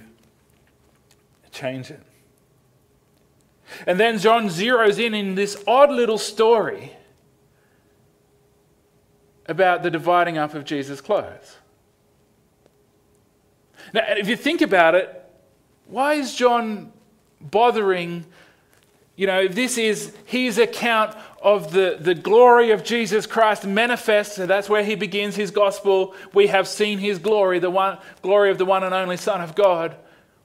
change 1.52 1.90
it. 1.92 2.02
And 3.88 4.00
then 4.00 4.20
John 4.20 4.48
zeroes 4.48 5.00
in 5.00 5.14
in 5.14 5.36
this 5.36 5.62
odd 5.66 5.92
little 5.92 6.18
story 6.18 6.92
about 9.48 9.84
the 9.84 9.92
dividing 9.92 10.38
up 10.38 10.54
of 10.54 10.66
Jesus' 10.66 11.02
clothes. 11.02 11.58
Now, 13.94 14.04
if 14.08 14.28
you 14.28 14.36
think 14.36 14.62
about 14.62 14.96
it, 14.96 15.20
why 15.88 16.16
is 16.16 16.36
John 16.36 16.92
bothering? 17.42 18.26
You 19.16 19.28
know, 19.28 19.48
this 19.48 19.78
is 19.78 20.16
his 20.26 20.58
account 20.58 21.16
of 21.44 21.74
the, 21.74 21.98
the 22.00 22.16
glory 22.16 22.72
of 22.72 22.86
Jesus 22.86 23.28
Christ 23.28 23.68
manifest, 23.68 24.40
and 24.40 24.50
that's 24.50 24.70
where 24.70 24.84
he 24.84 24.96
begins 24.96 25.36
his 25.36 25.52
gospel. 25.52 26.16
We 26.34 26.48
have 26.48 26.70
seen 26.70 27.00
his 27.00 27.20
glory, 27.20 27.60
the 27.60 27.70
one 27.70 27.98
glory 28.22 28.50
of 28.50 28.58
the 28.58 28.66
one 28.66 28.84
and 28.84 28.96
only 28.96 29.18
Son 29.18 29.42
of 29.42 29.54
God. 29.54 29.98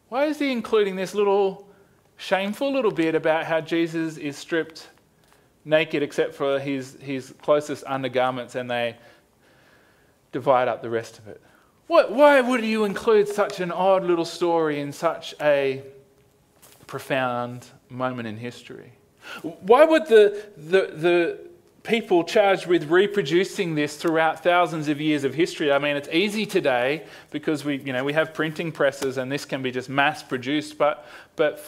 Why 0.09 0.25
is 0.25 0.40
he 0.40 0.50
including 0.50 0.97
this 0.97 1.14
little 1.14 1.69
shameful 2.17 2.73
little 2.73 2.90
bit 2.90 3.14
about 3.14 3.45
how 3.45 3.61
Jesus 3.61 4.17
is 4.17 4.37
stripped 4.37 4.88
naked 5.64 6.02
except 6.02 6.35
for 6.35 6.59
his, 6.59 6.97
his 7.00 7.33
closest 7.43 7.85
undergarments 7.87 8.57
and 8.57 8.69
they 8.69 8.97
divide 10.33 10.67
up 10.67 10.83
the 10.83 10.90
rest 10.90 11.21
of 11.21 11.28
it? 11.28 11.40
What, 11.87 12.11
why 12.11 12.40
would 12.40 12.64
you 12.64 12.85
include 12.85 13.28
such 13.28 13.61
an 13.61 13.71
odd 13.71 14.02
little 14.02 14.25
story 14.25 14.81
in 14.81 14.93
such 14.93 15.35
a 15.40 15.85
profound 16.88 17.67
moment 17.88 18.26
in 18.26 18.37
history? 18.37 18.98
Why 19.42 19.85
would 19.85 20.06
the, 20.06 20.47
the, 20.56 20.92
the 20.94 21.49
people 21.88 22.23
charged 22.23 22.66
with 22.66 22.90
reproducing 22.90 23.75
this 23.75 23.97
throughout 23.97 24.42
thousands 24.42 24.88
of 24.88 25.00
years 25.00 25.25
of 25.25 25.32
history. 25.32 25.73
I 25.73 25.78
mean, 25.78 25.97
it's 25.97 26.08
easy 26.11 26.44
today 26.44 27.06
because 27.30 27.64
we, 27.64 27.78
you 27.78 27.94
know, 27.94 28.04
we 28.04 28.12
have 28.12 28.35
printing 28.35 28.70
presses 28.70 29.16
and 29.16 29.32
this 29.32 29.47
can 29.47 29.62
be 29.62 29.70
just 29.70 29.88
mass 29.88 30.23
produced, 30.23 30.76
but, 30.76 31.06
but 31.35 31.64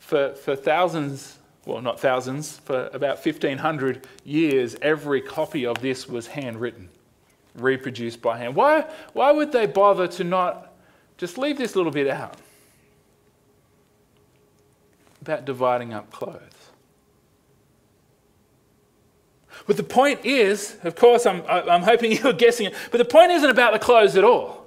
for, 0.00 0.34
for 0.34 0.56
thousands, 0.56 1.38
well, 1.66 1.80
not 1.80 2.00
thousands, 2.00 2.58
for 2.58 2.90
about 2.92 3.24
1500 3.24 4.08
years, 4.24 4.74
every 4.82 5.20
copy 5.20 5.64
of 5.66 5.80
this 5.80 6.08
was 6.08 6.26
handwritten, 6.26 6.88
reproduced 7.54 8.20
by 8.20 8.38
hand. 8.38 8.56
Why, 8.56 8.90
why 9.12 9.30
would 9.30 9.52
they 9.52 9.66
bother 9.66 10.08
to 10.08 10.24
not 10.24 10.72
just 11.16 11.38
leave 11.38 11.56
this 11.56 11.76
little 11.76 11.92
bit 11.92 12.08
out 12.08 12.38
about 15.20 15.44
dividing 15.44 15.94
up 15.94 16.10
clothes? 16.10 16.49
But 19.70 19.76
the 19.76 19.84
point 19.84 20.24
is, 20.24 20.76
of 20.82 20.96
course, 20.96 21.26
I'm, 21.26 21.44
I'm 21.46 21.84
hoping 21.84 22.10
you're 22.24 22.32
guessing 22.32 22.66
it, 22.66 22.74
but 22.90 22.98
the 22.98 23.04
point 23.04 23.30
isn't 23.30 23.50
about 23.50 23.72
the 23.72 23.78
clothes 23.78 24.16
at 24.16 24.24
all. 24.24 24.66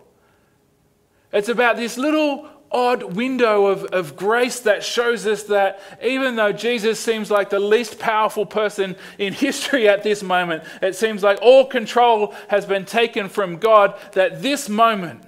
It's 1.33 1.49
about 1.49 1.75
this 1.75 1.97
little 1.97 2.47
odd 2.71 3.03
window 3.17 3.65
of, 3.65 3.83
of 3.87 4.15
grace 4.15 4.61
that 4.61 4.81
shows 4.81 5.27
us 5.27 5.43
that 5.43 5.81
even 6.01 6.37
though 6.37 6.53
Jesus 6.53 7.01
seems 7.01 7.29
like 7.29 7.49
the 7.49 7.59
least 7.59 7.99
powerful 7.99 8.45
person 8.45 8.95
in 9.17 9.33
history 9.47 9.89
at 9.89 10.03
this 10.03 10.23
moment, 10.23 10.63
it 10.81 10.95
seems 10.95 11.21
like 11.21 11.37
all 11.41 11.65
control 11.65 12.33
has 12.47 12.65
been 12.65 12.85
taken 12.85 13.27
from 13.27 13.57
God, 13.57 13.99
that 14.13 14.41
this 14.41 14.69
moment, 14.69 15.21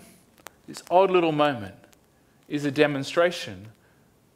this 0.70 0.84
odd 0.90 1.12
little 1.12 1.34
moment, 1.34 1.76
is 2.48 2.64
a 2.64 2.72
demonstration 2.72 3.68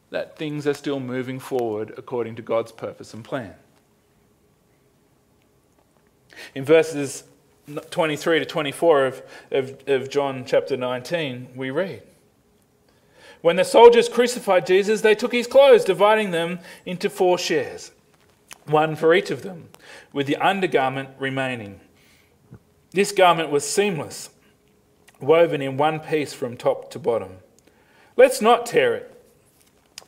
that 0.10 0.36
things 0.38 0.68
are 0.68 0.74
still 0.74 1.00
moving 1.00 1.40
forward 1.40 1.94
according 1.96 2.36
to 2.36 2.42
God's 2.42 2.74
purpose 2.74 3.14
and 3.14 3.24
plan. 3.24 3.54
In 6.56 6.66
verses 6.66 7.24
23 7.90 8.40
to 8.40 8.46
24 8.46 9.06
of, 9.06 9.22
of, 9.52 9.84
of 9.88 10.10
John 10.10 10.44
chapter 10.46 10.76
19, 10.76 11.50
we 11.56 11.70
read 11.70 12.04
When 13.42 13.56
the 13.56 13.64
soldiers 13.64 14.10
crucified 14.10 14.66
Jesus, 14.66 15.02
they 15.02 15.16
took 15.16 15.32
his 15.32 15.48
clothes, 15.48 15.84
dividing 15.84 16.32
them 16.32 16.60
into 16.86 17.10
four 17.10 17.38
shares, 17.38 17.92
one 18.66 18.96
for 18.96 19.14
each 19.14 19.32
of 19.32 19.44
them, 19.44 19.70
with 20.14 20.28
the 20.28 20.38
undergarment 20.38 21.10
remaining. 21.20 21.80
This 22.92 23.12
garment 23.12 23.52
was 23.52 23.70
seamless, 23.70 24.30
woven 25.22 25.62
in 25.62 25.78
one 25.78 26.00
piece 26.00 26.34
from 26.34 26.58
top 26.58 26.90
to 26.92 27.00
bottom. 27.00 27.38
Let's 28.18 28.42
not 28.42 28.66
tear 28.66 28.96
it, 28.96 29.24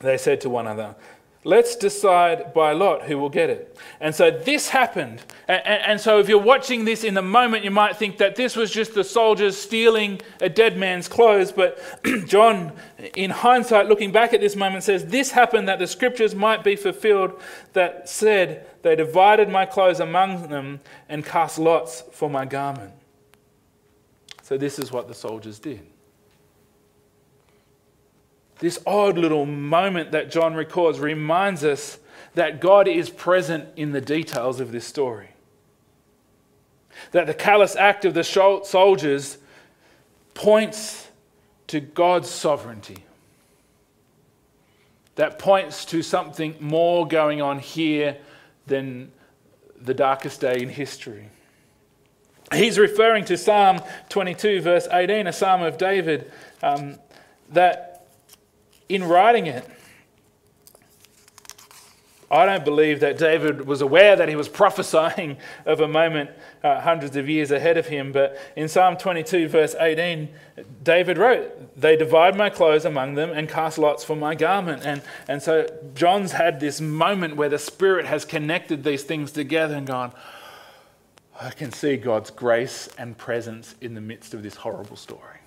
they 0.00 0.18
said 0.18 0.40
to 0.42 0.50
one 0.50 0.66
another. 0.66 0.96
Let's 1.44 1.74
decide 1.74 2.54
by 2.54 2.70
lot 2.72 3.02
who 3.02 3.18
will 3.18 3.28
get 3.28 3.50
it. 3.50 3.76
And 4.00 4.14
so 4.14 4.30
this 4.30 4.68
happened. 4.68 5.22
And, 5.48 6.00
so 6.00 6.20
if 6.20 6.28
you're 6.28 6.38
watching 6.38 6.84
this 6.84 7.02
in 7.02 7.14
the 7.14 7.22
moment, 7.22 7.64
you 7.64 7.70
might 7.72 7.96
think 7.96 8.18
that 8.18 8.36
this 8.36 8.54
was 8.54 8.70
just 8.70 8.94
the 8.94 9.02
soldiers 9.02 9.58
stealing 9.58 10.20
a 10.40 10.48
dead 10.48 10.78
man's 10.78 11.08
clothes. 11.08 11.50
But 11.50 11.80
John, 12.26 12.72
in 13.16 13.30
hindsight, 13.30 13.88
looking 13.88 14.12
back 14.12 14.32
at 14.32 14.40
this 14.40 14.54
moment, 14.54 14.84
says, 14.84 15.06
This 15.06 15.32
happened 15.32 15.66
that 15.66 15.80
the 15.80 15.88
scriptures 15.88 16.32
might 16.32 16.62
be 16.62 16.76
fulfilled 16.76 17.40
that 17.72 18.08
said, 18.08 18.64
They 18.82 18.94
divided 18.94 19.48
my 19.48 19.66
clothes 19.66 19.98
among 19.98 20.48
them 20.48 20.78
and 21.08 21.24
cast 21.24 21.58
lots 21.58 22.04
for 22.12 22.30
my 22.30 22.44
garment. 22.44 22.92
So 24.42 24.56
this 24.56 24.78
is 24.78 24.92
what 24.92 25.08
the 25.08 25.14
soldiers 25.14 25.58
did 25.58 25.91
this 28.62 28.78
odd 28.86 29.18
little 29.18 29.44
moment 29.44 30.12
that 30.12 30.30
John 30.30 30.54
records 30.54 31.00
reminds 31.00 31.64
us 31.64 31.98
that 32.34 32.60
God 32.60 32.86
is 32.86 33.10
present 33.10 33.68
in 33.74 33.90
the 33.90 34.00
details 34.00 34.60
of 34.60 34.70
this 34.70 34.86
story. 34.86 35.30
That 37.10 37.26
the 37.26 37.34
callous 37.34 37.74
act 37.74 38.04
of 38.04 38.14
the 38.14 38.22
soldiers 38.22 39.38
points 40.34 41.08
to 41.66 41.80
God's 41.80 42.30
sovereignty. 42.30 42.98
That 45.16 45.40
points 45.40 45.84
to 45.86 46.00
something 46.00 46.54
more 46.60 47.08
going 47.08 47.42
on 47.42 47.58
here 47.58 48.16
than 48.68 49.10
the 49.80 49.92
darkest 49.92 50.40
day 50.40 50.62
in 50.62 50.68
history. 50.68 51.30
He's 52.54 52.78
referring 52.78 53.24
to 53.24 53.36
Psalm 53.36 53.80
22, 54.08 54.60
verse 54.60 54.86
18, 54.92 55.26
a 55.26 55.32
psalm 55.32 55.62
of 55.62 55.78
David, 55.78 56.30
um, 56.62 57.00
that 57.48 57.91
in 58.94 59.04
writing 59.04 59.46
it, 59.46 59.68
I 62.32 62.46
don't 62.46 62.64
believe 62.64 63.00
that 63.00 63.18
David 63.18 63.66
was 63.66 63.82
aware 63.82 64.16
that 64.16 64.26
he 64.26 64.36
was 64.36 64.48
prophesying 64.62 65.36
of 65.66 65.80
a 65.80 65.88
moment 65.88 66.30
uh, 66.64 66.80
hundreds 66.80 67.14
of 67.16 67.28
years 67.28 67.50
ahead 67.50 67.76
of 67.76 67.86
him. 67.86 68.10
But 68.10 68.38
in 68.56 68.68
Psalm 68.68 68.96
22, 68.96 69.48
verse 69.48 69.74
18, 69.78 70.30
David 70.82 71.18
wrote, 71.18 71.78
They 71.78 71.94
divide 71.94 72.34
my 72.34 72.48
clothes 72.48 72.86
among 72.86 73.16
them 73.16 73.30
and 73.30 73.48
cast 73.48 73.76
lots 73.76 74.02
for 74.02 74.16
my 74.16 74.34
garment. 74.34 74.82
And, 74.84 75.02
and 75.28 75.42
so 75.42 75.66
John's 75.94 76.32
had 76.32 76.58
this 76.58 76.80
moment 76.80 77.36
where 77.36 77.50
the 77.50 77.58
Spirit 77.58 78.06
has 78.06 78.24
connected 78.24 78.82
these 78.82 79.02
things 79.02 79.30
together 79.30 79.74
and 79.74 79.86
gone, 79.86 80.12
I 81.38 81.50
can 81.50 81.70
see 81.70 81.96
God's 81.96 82.30
grace 82.30 82.88
and 82.96 83.18
presence 83.18 83.74
in 83.82 83.94
the 83.94 84.00
midst 84.00 84.32
of 84.32 84.42
this 84.42 84.56
horrible 84.56 84.96
story. 84.96 85.41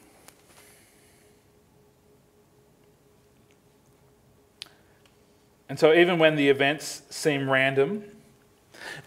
And 5.67 5.79
so, 5.79 5.93
even 5.93 6.19
when 6.19 6.35
the 6.35 6.49
events 6.49 7.01
seem 7.09 7.49
random, 7.49 8.03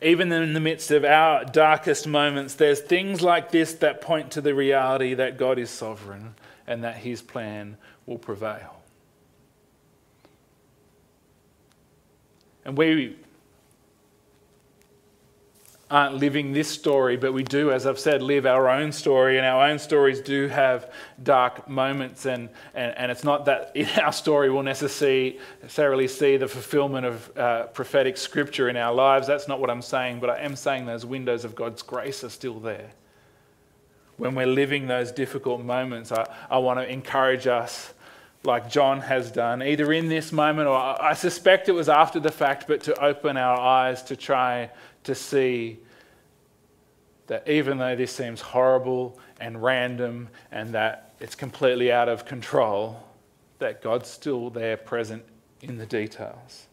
even 0.03 0.33
in 0.33 0.55
the 0.55 0.61
midst 0.61 0.91
of 0.91 1.05
our 1.05 1.45
darkest 1.45 2.07
moments, 2.07 2.55
there's 2.55 2.81
things 2.81 3.23
like 3.23 3.51
this 3.51 3.75
that 3.75 4.01
point 4.01 4.33
to 4.33 4.41
the 4.41 4.55
reality 4.55 5.15
that 5.15 5.39
God 5.39 5.59
is 5.59 5.71
sovereign 5.71 6.35
and 6.67 6.83
that 6.85 6.97
his 6.97 7.23
plan 7.23 7.77
will 8.07 8.19
prevail. 8.19 8.83
And 12.65 12.77
we 12.77 13.17
aren't 15.91 16.17
living 16.17 16.53
this 16.53 16.69
story, 16.69 17.17
but 17.17 17.33
we 17.33 17.43
do, 17.43 17.73
as 17.73 17.87
I've 17.87 17.99
said, 17.99 18.23
live 18.23 18.45
our 18.45 18.69
own 18.69 18.93
story, 18.93 19.39
and 19.39 19.47
our 19.47 19.69
own 19.69 19.79
stories 19.79 20.21
do 20.21 20.49
have 20.49 20.93
dark 21.23 21.69
moments. 21.69 22.27
And, 22.27 22.51
and, 22.75 22.97
and 22.97 23.11
it's 23.11 23.25
not 23.25 23.47
that 23.47 23.73
in 23.75 23.89
our 24.01 24.13
story 24.13 24.51
we'll 24.51 24.63
necessarily 24.63 26.09
see 26.09 26.37
the 26.37 26.49
fulfillment 26.49 27.07
of 27.07 27.39
uh, 27.39 27.67
prophetic 27.69 28.19
scripture 28.19 28.69
in 28.69 28.77
our 28.77 28.93
lives. 28.93 29.27
That's 29.27 29.49
not 29.49 29.61
what 29.61 29.71
I'm 29.71 29.83
saying, 29.83 30.21
but 30.21 30.29
I 30.29 30.41
am 30.41 30.57
saying 30.57 30.85
those 30.85 31.07
windows 31.07 31.45
of 31.45 31.55
God's 31.55 31.83
grace 31.83 32.23
are 32.23 32.29
still 32.29 32.61
there. 32.61 32.91
When 34.19 34.35
we're 34.35 34.47
living 34.47 34.89
those 34.89 35.11
difficult 35.11 35.63
moments, 35.63 36.13
I, 36.13 36.29
I 36.51 36.59
want 36.59 36.81
to 36.81 36.91
encourage 36.91 37.47
us 37.47 37.95
like 38.45 38.71
John 38.71 39.01
has 39.01 39.31
done, 39.31 39.63
either 39.63 39.93
in 39.93 40.09
this 40.09 40.33
moment 40.33 40.69
or 40.69 40.77
I 40.77 41.15
suspect 41.15 41.69
it 41.69 41.73
was 41.73 41.89
after 41.89 42.21
the 42.21 42.31
fact, 42.31 42.67
but 42.69 42.83
to 42.83 43.03
open 43.03 43.37
our 43.37 43.59
eyes 43.59 44.03
to 44.05 44.17
try 44.17 44.71
to 45.09 45.15
see 45.15 45.79
that 47.29 47.49
even 47.49 47.79
though 47.79 47.97
this 47.97 48.13
seems 48.13 48.43
horrible 48.43 49.19
and 49.41 49.63
random 49.63 50.29
and 50.53 50.75
that 50.75 51.15
it's 51.19 51.35
completely 51.35 51.91
out 51.91 52.11
of 52.11 52.27
control, 52.27 53.03
that 53.59 53.81
God's 53.81 54.11
still 54.11 54.51
there 54.51 54.77
present 54.77 55.25
in 55.63 55.79
the 55.79 55.87
details, 55.87 56.67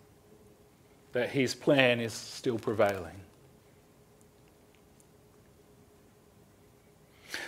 that 1.13 1.30
his 1.30 1.56
plan 1.56 2.01
is 2.01 2.12
still 2.12 2.60
prevailing. 2.60 3.22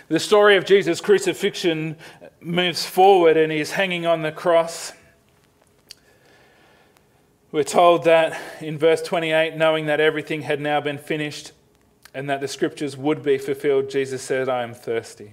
The 0.08 0.18
story 0.18 0.56
of 0.56 0.64
Jesus' 0.64 1.02
crucifixion 1.02 1.98
moves 2.40 2.86
forward 2.86 3.36
and 3.36 3.52
he's 3.52 3.72
hanging 3.72 4.06
on 4.06 4.22
the 4.22 4.32
cross. 4.32 4.94
We're 7.50 7.64
told 7.64 8.04
that 8.04 8.38
in 8.60 8.76
verse 8.76 9.00
28, 9.00 9.56
knowing 9.56 9.86
that 9.86 10.00
everything 10.00 10.42
had 10.42 10.60
now 10.60 10.80
been 10.80 10.98
finished 10.98 11.52
and 12.12 12.28
that 12.28 12.40
the 12.40 12.48
scriptures 12.48 12.96
would 12.96 13.22
be 13.22 13.38
fulfilled, 13.38 13.88
Jesus 13.88 14.22
said, 14.22 14.48
I 14.48 14.62
am 14.62 14.74
thirsty. 14.74 15.32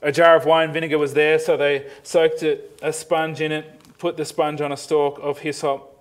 A 0.00 0.12
jar 0.12 0.36
of 0.36 0.44
wine 0.44 0.72
vinegar 0.72 0.98
was 0.98 1.14
there, 1.14 1.38
so 1.38 1.56
they 1.56 1.90
soaked 2.04 2.42
it, 2.42 2.78
a 2.82 2.92
sponge 2.92 3.40
in 3.40 3.50
it, 3.50 3.98
put 3.98 4.16
the 4.16 4.24
sponge 4.24 4.60
on 4.60 4.70
a 4.70 4.76
stalk 4.76 5.18
of 5.20 5.40
hyssop, 5.40 5.92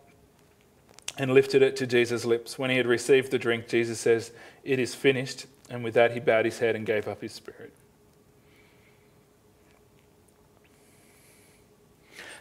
and 1.17 1.33
lifted 1.33 1.61
it 1.61 1.75
to 1.77 1.87
Jesus' 1.87 2.25
lips. 2.25 2.59
When 2.59 2.69
he 2.69 2.77
had 2.77 2.85
received 2.85 3.31
the 3.31 3.39
drink, 3.39 3.67
Jesus 3.67 3.99
says, 3.99 4.31
It 4.63 4.79
is 4.79 4.93
finished. 4.93 5.45
And 5.69 5.83
with 5.83 5.95
that, 5.95 6.11
he 6.11 6.19
bowed 6.19 6.45
his 6.45 6.59
head 6.59 6.75
and 6.75 6.85
gave 6.85 7.07
up 7.07 7.21
his 7.21 7.31
spirit. 7.31 7.73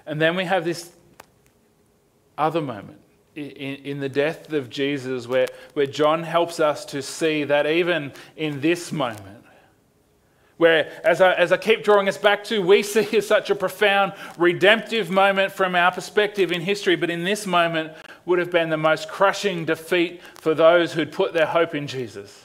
And 0.04 0.20
then 0.20 0.36
we 0.36 0.44
have 0.44 0.64
this 0.64 0.90
other 2.36 2.60
moment 2.60 3.00
in, 3.34 3.44
in 3.44 4.00
the 4.00 4.08
death 4.08 4.52
of 4.52 4.70
Jesus 4.70 5.26
where, 5.26 5.48
where 5.74 5.86
John 5.86 6.22
helps 6.22 6.60
us 6.60 6.84
to 6.86 7.02
see 7.02 7.44
that 7.44 7.66
even 7.66 8.12
in 8.36 8.60
this 8.60 8.92
moment, 8.92 9.44
where, 10.56 10.92
as 11.04 11.20
I, 11.20 11.32
as 11.32 11.50
I 11.50 11.56
keep 11.56 11.82
drawing 11.82 12.08
us 12.08 12.16
back 12.16 12.44
to, 12.44 12.60
we 12.62 12.82
see 12.84 13.20
such 13.20 13.50
a 13.50 13.54
profound 13.54 14.12
redemptive 14.38 15.10
moment 15.10 15.52
from 15.52 15.74
our 15.74 15.90
perspective 15.90 16.52
in 16.52 16.60
history, 16.60 16.96
but 16.96 17.10
in 17.10 17.24
this 17.24 17.46
moment 17.46 17.92
would 18.24 18.38
have 18.38 18.50
been 18.50 18.70
the 18.70 18.76
most 18.76 19.08
crushing 19.08 19.64
defeat 19.64 20.22
for 20.34 20.54
those 20.54 20.92
who'd 20.92 21.12
put 21.12 21.32
their 21.32 21.46
hope 21.46 21.74
in 21.74 21.86
Jesus. 21.86 22.44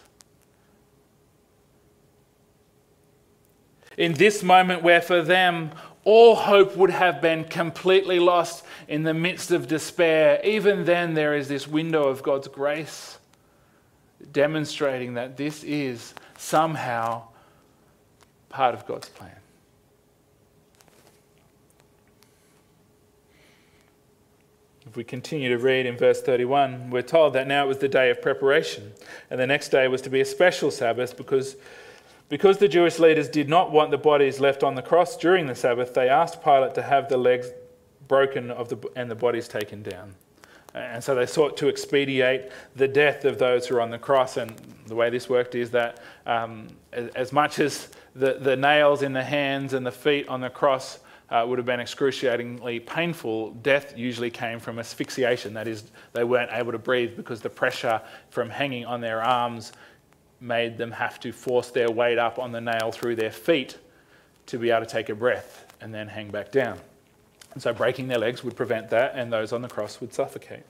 In 3.98 4.14
this 4.14 4.44
moment, 4.44 4.82
where 4.82 5.02
for 5.02 5.22
them 5.22 5.72
all 6.04 6.36
hope 6.36 6.76
would 6.76 6.90
have 6.90 7.22
been 7.22 7.44
completely 7.44 8.20
lost 8.20 8.66
in 8.88 9.04
the 9.04 9.14
midst 9.14 9.52
of 9.52 9.68
despair. 9.68 10.40
Even 10.44 10.86
then, 10.86 11.14
there 11.14 11.36
is 11.36 11.48
this 11.48 11.68
window 11.68 12.08
of 12.08 12.24
God's 12.24 12.48
grace 12.48 13.20
demonstrating 14.32 15.16
that 15.16 15.38
this 15.38 15.64
is 15.64 16.14
somehow 16.38 17.24
part 18.50 18.74
of 18.74 18.86
God's 18.86 19.10
plan. 19.10 19.36
If 24.88 24.98
we 24.98 25.04
continue 25.04 25.50
to 25.50 25.60
read 25.60 25.86
in 25.86 25.98
verse 25.98 26.20
31, 26.20 26.90
we're 26.90 27.04
told 27.04 27.34
that 27.34 27.48
now 27.48 27.66
it 27.66 27.68
was 27.68 27.78
the 27.78 27.88
day 27.88 28.10
of 28.10 28.24
preparation, 28.24 28.94
and 29.30 29.40
the 29.40 29.46
next 29.46 29.70
day 29.70 29.88
was 29.88 30.02
to 30.02 30.10
be 30.10 30.20
a 30.20 30.26
special 30.26 30.72
Sabbath 30.72 31.16
because 31.16 31.56
because 32.30 32.60
the 32.60 32.68
Jewish 32.68 33.00
leaders 33.00 33.28
did 33.28 33.50
not 33.50 33.72
want 33.72 33.92
the 33.92 33.98
bodies 33.98 34.40
left 34.40 34.64
on 34.64 34.76
the 34.76 34.82
cross 34.82 35.18
during 35.18 35.48
the 35.48 35.56
Sabbath, 35.56 35.94
they 35.94 36.08
asked 36.08 36.44
Pilate 36.44 36.76
to 36.76 36.84
have 36.84 37.10
the 37.10 37.18
legs 37.18 37.52
broken 38.08 38.52
of 38.52 38.70
the, 38.70 38.78
and 38.96 39.10
the 39.10 39.16
bodies 39.16 39.48
taken 39.48 39.82
down. 39.82 40.16
And 40.76 41.04
so 41.04 41.16
they 41.16 41.26
sought 41.26 41.58
to 41.58 41.68
expedite 41.68 42.52
the 42.76 42.88
death 42.88 43.26
of 43.26 43.40
those 43.40 43.68
who 43.68 43.76
were 43.76 43.82
on 43.82 43.90
the 43.90 43.98
cross. 43.98 44.38
And 44.38 44.56
the 44.86 44.96
way 44.96 45.10
this 45.10 45.28
worked 45.28 45.56
is 45.56 45.72
that 45.72 46.00
um, 46.28 46.68
as 46.94 47.34
much 47.34 47.60
as 47.60 47.90
the, 48.14 48.34
the 48.36 48.56
nails 48.56 49.02
in 49.02 49.14
the 49.14 49.24
hands 49.24 49.74
and 49.74 49.86
the 49.86 49.92
feet 49.92 50.28
on 50.28 50.42
the 50.42 50.50
cross 50.50 51.00
uh, 51.32 51.44
would 51.48 51.58
have 51.58 51.66
been 51.66 51.80
excruciatingly 51.80 52.80
painful, 52.82 53.52
death 53.62 53.98
usually 53.98 54.30
came 54.30 54.60
from 54.60 54.78
asphyxiation. 54.78 55.54
That 55.54 55.68
is, 55.68 55.86
they 56.14 56.24
weren't 56.24 56.52
able 56.54 56.72
to 56.72 56.80
breathe 56.80 57.16
because 57.16 57.42
the 57.42 57.50
pressure 57.50 58.02
from 58.30 58.50
hanging 58.50 58.86
on 58.86 59.02
their 59.02 59.24
arms 59.24 59.72
made 60.42 60.78
them 60.78 60.92
have 60.92 61.20
to 61.22 61.32
force 61.32 61.70
their 61.72 61.92
weight 61.92 62.18
up 62.18 62.40
on 62.40 62.52
the 62.52 62.62
nail 62.62 62.92
through 62.92 63.16
their 63.16 63.32
feet 63.32 63.78
to 64.46 64.58
be 64.58 64.72
able 64.72 64.86
to 64.86 64.92
take 64.92 65.10
a 65.10 65.16
breath 65.16 65.66
and 65.82 65.94
then 65.94 66.08
hang 66.08 66.30
back 66.30 66.52
down. 66.52 66.80
And 67.54 67.62
so 67.62 67.74
breaking 67.74 68.08
their 68.08 68.20
legs 68.20 68.44
would 68.44 68.56
prevent 68.56 68.90
that, 68.92 69.14
and 69.16 69.34
those 69.34 69.54
on 69.54 69.62
the 69.62 69.68
cross 69.68 70.00
would 70.02 70.14
suffocate. 70.14 70.64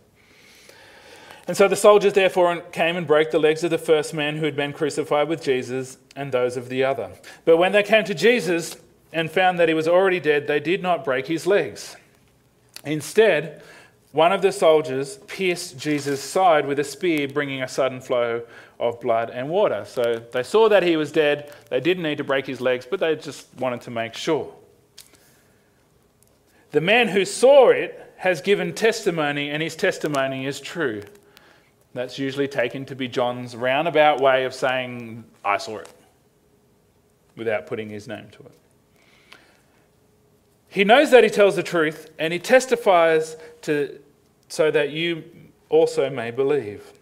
And 1.48 1.58
so 1.58 1.68
the 1.68 1.76
soldiers 1.76 2.14
therefore 2.14 2.62
came 2.72 2.96
and 2.96 3.08
broke 3.08 3.32
the 3.32 3.40
legs 3.40 3.64
of 3.64 3.72
the 3.72 3.78
first 3.78 4.14
man 4.14 4.38
who 4.38 4.46
had 4.46 4.56
been 4.56 4.72
crucified 4.72 5.28
with 5.28 5.44
Jesus 5.44 5.98
and 6.16 6.32
those 6.32 6.58
of 6.58 6.70
the 6.70 6.84
other. 6.84 7.12
But 7.44 7.58
when 7.58 7.72
they 7.72 7.84
came 7.84 8.04
to 8.06 8.14
Jesus 8.14 8.78
and 9.12 9.32
found 9.32 9.60
that 9.60 9.68
he 9.68 9.74
was 9.74 9.88
already 9.88 10.20
dead, 10.20 10.48
they 10.48 10.60
did 10.60 10.84
not 10.84 11.04
break 11.04 11.26
his 11.26 11.48
legs. 11.48 11.96
Instead, 12.86 13.64
one 14.12 14.32
of 14.32 14.42
the 14.42 14.52
soldiers 14.52 15.18
pierced 15.28 15.78
Jesus' 15.78 16.22
side 16.22 16.66
with 16.66 16.80
a 16.80 16.84
spear, 16.84 17.28
bringing 17.28 17.62
a 17.62 17.68
sudden 17.68 18.02
flow 18.02 18.44
of 18.80 19.00
blood 19.00 19.30
and 19.30 19.50
water. 19.50 19.86
So 19.86 20.22
they 20.32 20.42
saw 20.42 20.68
that 20.70 20.84
he 20.84 20.98
was 20.98 21.12
dead. 21.12 21.54
They 21.70 21.80
didn't 21.80 22.04
need 22.04 22.18
to 22.18 22.24
break 22.24 22.48
his 22.48 22.60
legs, 22.60 22.88
but 22.90 23.00
they 23.00 23.16
just 23.16 23.48
wanted 23.60 23.82
to 23.82 23.92
make 23.92 24.16
sure. 24.16 24.52
The 26.72 26.82
man 26.82 27.08
who 27.08 27.26
saw 27.26 27.70
it 27.70 28.14
has 28.18 28.42
given 28.42 28.74
testimony, 28.74 29.50
and 29.50 29.62
his 29.62 29.76
testimony 29.76 30.46
is 30.46 30.60
true. 30.60 31.04
That's 31.94 32.20
usually 32.20 32.48
taken 32.48 32.86
to 32.86 32.96
be 32.96 33.08
John's 33.08 33.56
roundabout 33.56 34.22
way 34.22 34.46
of 34.46 34.54
saying, 34.54 35.24
I 35.44 35.58
saw 35.58 35.78
it, 35.78 35.90
without 37.36 37.68
putting 37.68 37.90
his 37.90 38.08
name 38.08 38.28
to 38.32 38.44
it. 38.44 38.59
He 40.70 40.84
knows 40.84 41.12
that 41.12 41.24
he 41.24 41.30
tells 41.30 41.56
the 41.56 41.64
truth, 41.64 42.10
and 42.20 42.32
he 42.32 42.40
testifies 42.40 43.36
to, 43.64 44.00
so 44.48 44.70
that 44.72 44.92
you 44.92 45.24
also 45.70 46.10
may 46.10 46.32
believe. 46.32 46.94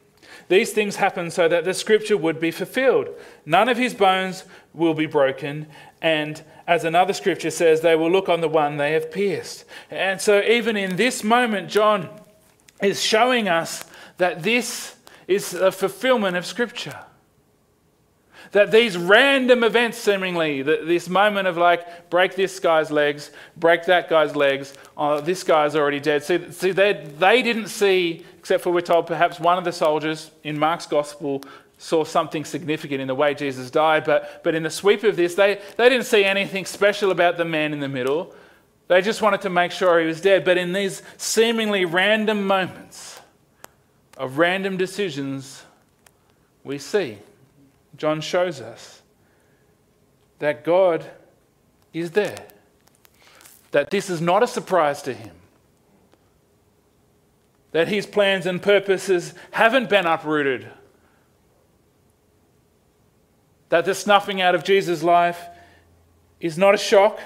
These 0.49 0.71
things 0.71 0.95
happen 0.95 1.29
so 1.29 1.47
that 1.49 1.65
the 1.65 1.73
scripture 1.73 2.15
would 2.15 2.39
be 2.39 2.51
fulfilled. 2.51 3.09
None 3.45 3.67
of 3.67 3.77
his 3.77 3.93
bones 3.93 4.45
will 4.73 4.93
be 4.93 5.05
broken, 5.05 5.67
and 6.01 6.41
as 6.67 6.83
another 6.83 7.13
scripture 7.13 7.51
says, 7.51 7.81
they 7.81 7.95
will 7.95 8.11
look 8.11 8.29
on 8.29 8.41
the 8.41 8.49
one 8.49 8.77
they 8.77 8.93
have 8.93 9.11
pierced. 9.11 9.65
And 9.89 10.21
so, 10.21 10.41
even 10.41 10.77
in 10.77 10.95
this 10.95 11.23
moment, 11.23 11.69
John 11.69 12.09
is 12.81 13.01
showing 13.01 13.47
us 13.47 13.85
that 14.17 14.43
this 14.43 14.95
is 15.27 15.53
a 15.53 15.71
fulfillment 15.71 16.37
of 16.37 16.45
scripture. 16.45 16.99
That 18.51 18.71
these 18.71 18.97
random 18.97 19.63
events, 19.63 19.97
seemingly, 19.97 20.61
this 20.61 21.09
moment 21.09 21.47
of 21.47 21.57
like, 21.57 22.09
break 22.09 22.35
this 22.35 22.59
guy's 22.59 22.91
legs, 22.91 23.31
break 23.57 23.85
that 23.85 24.09
guy's 24.09 24.35
legs, 24.35 24.73
oh, 24.95 25.19
this 25.19 25.43
guy's 25.43 25.75
already 25.75 25.99
dead. 25.99 26.23
See, 26.23 26.51
see 26.51 26.71
they, 26.71 26.93
they 27.17 27.41
didn't 27.41 27.67
see, 27.67 28.25
except 28.37 28.63
for 28.63 28.71
we're 28.71 28.81
told 28.81 29.07
perhaps 29.07 29.39
one 29.39 29.57
of 29.57 29.63
the 29.63 29.71
soldiers 29.71 30.31
in 30.43 30.57
Mark's 30.57 30.85
gospel 30.85 31.43
saw 31.77 32.03
something 32.03 32.43
significant 32.43 33.01
in 33.01 33.07
the 33.07 33.15
way 33.15 33.33
Jesus 33.33 33.69
died, 33.69 34.03
but, 34.03 34.43
but 34.43 34.55
in 34.55 34.63
the 34.63 34.69
sweep 34.69 35.03
of 35.03 35.15
this, 35.15 35.35
they, 35.35 35.61
they 35.75 35.89
didn't 35.89 36.05
see 36.05 36.23
anything 36.23 36.65
special 36.65 37.11
about 37.11 37.37
the 37.37 37.45
man 37.45 37.73
in 37.73 37.79
the 37.79 37.87
middle. 37.87 38.33
They 38.87 39.01
just 39.01 39.21
wanted 39.21 39.41
to 39.41 39.49
make 39.49 39.71
sure 39.71 39.99
he 39.99 40.05
was 40.05 40.21
dead. 40.21 40.45
But 40.45 40.57
in 40.57 40.73
these 40.73 41.03
seemingly 41.17 41.85
random 41.85 42.47
moments 42.47 43.19
of 44.15 44.37
random 44.37 44.77
decisions, 44.77 45.63
we 46.63 46.77
see 46.77 47.17
John 47.97 48.21
shows 48.21 48.61
us 48.61 49.01
that 50.39 50.63
God 50.63 51.09
is 51.93 52.11
there, 52.11 52.47
that 53.71 53.89
this 53.89 54.09
is 54.09 54.21
not 54.21 54.43
a 54.43 54.47
surprise 54.47 55.01
to 55.03 55.13
him, 55.13 55.35
that 57.71 57.87
his 57.87 58.05
plans 58.05 58.45
and 58.45 58.61
purposes 58.61 59.33
haven't 59.51 59.89
been 59.89 60.05
uprooted. 60.05 60.69
That 63.69 63.83
the 63.83 63.93
snuffing 63.93 64.41
out 64.41 64.55
of 64.55 64.63
Jesus' 64.63 65.03
life 65.03 65.47
is 66.39 66.57
not 66.57 66.73
a 66.73 66.77
shock. 66.77 67.19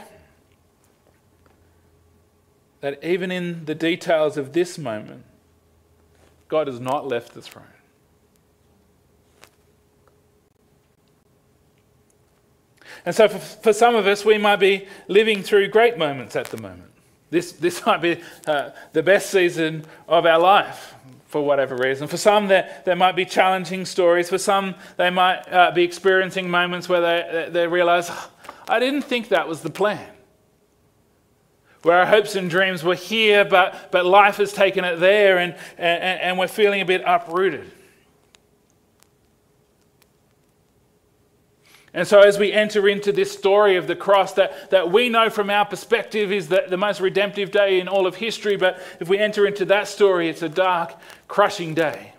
That 2.79 3.03
even 3.03 3.29
in 3.29 3.65
the 3.65 3.75
details 3.75 4.37
of 4.37 4.53
this 4.53 4.77
moment, 4.79 5.23
God 6.47 6.67
has 6.67 6.79
not 6.79 7.07
left 7.07 7.33
the 7.33 7.41
throne. 7.41 7.65
And 13.05 13.15
so, 13.15 13.27
for, 13.27 13.39
for 13.39 13.73
some 13.73 13.95
of 13.95 14.05
us, 14.07 14.23
we 14.23 14.37
might 14.37 14.57
be 14.57 14.87
living 15.07 15.41
through 15.43 15.69
great 15.69 15.97
moments 15.97 16.35
at 16.35 16.47
the 16.47 16.61
moment. 16.61 16.91
This, 17.29 17.53
this 17.53 17.85
might 17.85 18.01
be 18.01 18.21
uh, 18.45 18.71
the 18.93 19.03
best 19.03 19.31
season 19.31 19.85
of 20.07 20.25
our 20.25 20.39
life 20.39 20.95
for 21.27 21.43
whatever 21.43 21.75
reason. 21.77 22.07
For 22.07 22.17
some, 22.17 22.47
there, 22.47 22.81
there 22.85 22.95
might 22.95 23.15
be 23.15 23.25
challenging 23.25 23.85
stories. 23.85 24.29
For 24.29 24.37
some, 24.37 24.75
they 24.97 25.09
might 25.09 25.41
uh, 25.51 25.71
be 25.71 25.83
experiencing 25.83 26.49
moments 26.49 26.89
where 26.89 27.01
they, 27.01 27.49
they 27.49 27.67
realize, 27.67 28.11
I 28.67 28.79
didn't 28.79 29.03
think 29.03 29.29
that 29.29 29.47
was 29.47 29.61
the 29.61 29.69
plan. 29.69 30.05
Where 31.83 31.97
our 31.97 32.05
hopes 32.05 32.35
and 32.35 32.49
dreams 32.49 32.83
were 32.83 32.95
here, 32.95 33.45
but, 33.45 33.91
but 33.91 34.05
life 34.05 34.37
has 34.37 34.53
taken 34.53 34.83
it 34.83 34.99
there, 34.99 35.39
and, 35.39 35.55
and, 35.77 36.21
and 36.21 36.37
we're 36.37 36.47
feeling 36.47 36.81
a 36.81 36.85
bit 36.85 37.01
uprooted. 37.05 37.71
And 41.93 42.07
so, 42.07 42.21
as 42.21 42.39
we 42.39 42.53
enter 42.53 42.87
into 42.87 43.11
this 43.11 43.31
story 43.31 43.75
of 43.75 43.85
the 43.85 43.97
cross 43.97 44.33
that, 44.33 44.69
that 44.71 44.91
we 44.91 45.09
know 45.09 45.29
from 45.29 45.49
our 45.49 45.65
perspective 45.65 46.31
is 46.31 46.47
the, 46.47 46.65
the 46.69 46.77
most 46.77 47.01
redemptive 47.01 47.51
day 47.51 47.81
in 47.81 47.89
all 47.89 48.07
of 48.07 48.15
history, 48.15 48.55
but 48.55 48.81
if 49.01 49.09
we 49.09 49.17
enter 49.17 49.45
into 49.45 49.65
that 49.65 49.89
story, 49.89 50.29
it's 50.29 50.41
a 50.41 50.49
dark, 50.49 50.95
crushing 51.27 51.73
day. 51.73 52.13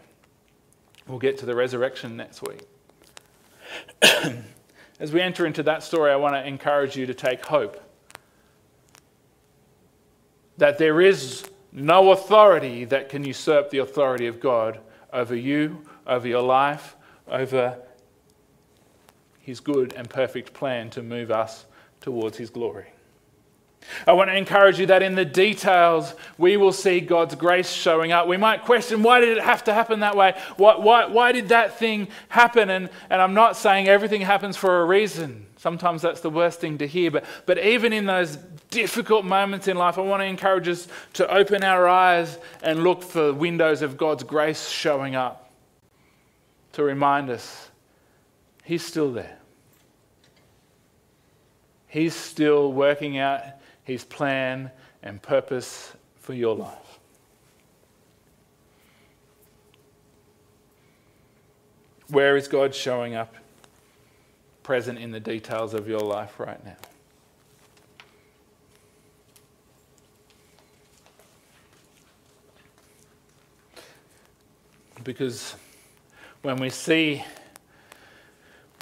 We'll 1.09 1.19
get 1.19 1.39
to 1.39 1.47
the 1.47 1.55
resurrection 1.55 2.17
next 2.17 2.43
week. 2.43 2.61
as 5.01 5.11
we 5.11 5.23
enter 5.23 5.47
into 5.47 5.63
that 5.63 5.83
story, 5.83 6.13
I 6.13 6.17
want 6.17 6.35
to 6.35 6.47
encourage 6.47 6.95
you 6.97 7.07
to 7.07 7.15
take 7.15 7.45
hope 7.45 7.81
that 10.59 10.77
there 10.77 11.01
is 11.01 11.45
no 11.73 12.13
authority 12.13 12.85
that 12.85 13.09
can 13.09 13.25
usurp 13.25 13.71
the 13.71 13.79
authority 13.79 14.27
of 14.27 14.39
God 14.39 14.81
over 15.13 15.35
you, 15.35 15.83
over 16.07 16.29
your 16.29 16.43
life, 16.43 16.95
over 17.27 17.79
his 19.43 19.61
good 19.61 19.93
and 19.93 20.09
perfect 20.09 20.55
plan 20.55 20.89
to 20.91 21.03
move 21.03 21.31
us 21.31 21.67
towards 22.01 22.37
his 22.39 22.49
glory. 22.49 22.87
I 24.07 24.13
want 24.13 24.31
to 24.31 24.37
encourage 24.37 24.79
you 24.79 24.87
that 24.87 25.03
in 25.03 25.17
the 25.17 25.25
details, 25.25 26.15
we 26.39 26.57
will 26.57 26.73
see 26.73 27.01
God's 27.01 27.35
grace 27.35 27.71
showing 27.71 28.13
up. 28.13 28.29
We 28.29 28.37
might 28.37 28.63
question, 28.63 29.03
why 29.03 29.21
did 29.21 29.37
it 29.37 29.43
have 29.43 29.65
to 29.65 29.75
happen 29.75 30.01
that 30.01 30.17
way? 30.17 30.35
Why, 30.57 30.77
why, 30.77 31.07
why 31.07 31.33
did 31.33 31.49
that 31.49 31.79
thing 31.79 32.09
happen? 32.29 32.71
And, 32.71 32.91
and 33.11 33.21
I'm 33.21 33.35
not 33.35 33.57
saying 33.57 33.89
everything 33.89 34.21
happens 34.21 34.57
for 34.57 34.81
a 34.81 34.85
reason. 34.85 35.47
Sometimes 35.57 36.03
that's 36.03 36.21
the 36.21 36.31
worst 36.31 36.61
thing 36.61 36.79
to 36.79 36.87
hear. 36.87 37.11
But, 37.11 37.25
but 37.45 37.59
even 37.59 37.93
in 37.93 38.07
those 38.07 38.37
difficult 38.71 39.25
moments 39.25 39.67
in 39.69 39.77
life, 39.77 39.99
I 39.99 40.03
want 40.03 40.21
to 40.21 40.27
encourage 40.27 40.69
us 40.69 40.87
to 41.15 41.29
open 41.29 41.65
our 41.65 41.89
eyes 41.89 42.39
and 42.63 42.85
look 42.85 43.03
for 43.03 43.33
windows 43.33 43.83
of 43.83 43.97
God's 43.97 44.23
grace 44.23 44.69
showing 44.69 45.17
up 45.17 45.51
to 46.73 46.83
remind 46.83 47.31
us 47.31 47.69
He's 48.63 48.85
still 48.85 49.13
there. 49.13 49.39
He's 51.89 52.15
still 52.15 52.73
working 52.73 53.19
out 53.19 53.43
his 53.85 54.05
plan 54.05 54.71
and 55.03 55.21
purpose 55.21 55.93
for 56.21 56.33
your 56.33 56.55
life. 56.55 56.99
Where 62.09 62.37
is 62.37 62.47
God 62.47 62.75
showing 62.75 63.15
up 63.15 63.35
present 64.63 64.99
in 64.99 65.11
the 65.11 65.21
details 65.21 65.75
of 65.75 65.89
your 65.89 66.01
life 66.01 66.39
right 66.39 66.65
now? 66.65 66.77
Because 75.03 75.57
when 76.43 76.57
we 76.57 76.71
see 76.71 77.25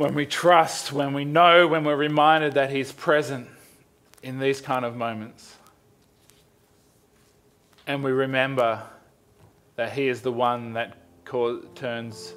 when 0.01 0.15
we 0.15 0.25
trust, 0.25 0.93
when 0.95 1.13
we 1.13 1.27
know, 1.27 1.69
when 1.69 1.85
we're 1.85 1.95
reminded 1.95 2.55
that 2.55 2.71
He's 2.71 2.91
present 2.91 3.47
in 4.23 4.39
these 4.39 4.59
kind 4.59 4.87
of 4.87 4.97
moments. 4.97 5.57
And 7.87 8.03
we 8.03 8.11
remember 8.11 8.83
that 9.77 9.93
He 9.93 10.09
is 10.09 10.23
the 10.23 10.33
one 10.33 10.73
that 10.73 10.97
turns 11.75 12.33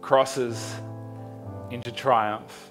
crosses 0.00 0.74
into 1.70 1.92
triumph. 1.92 2.65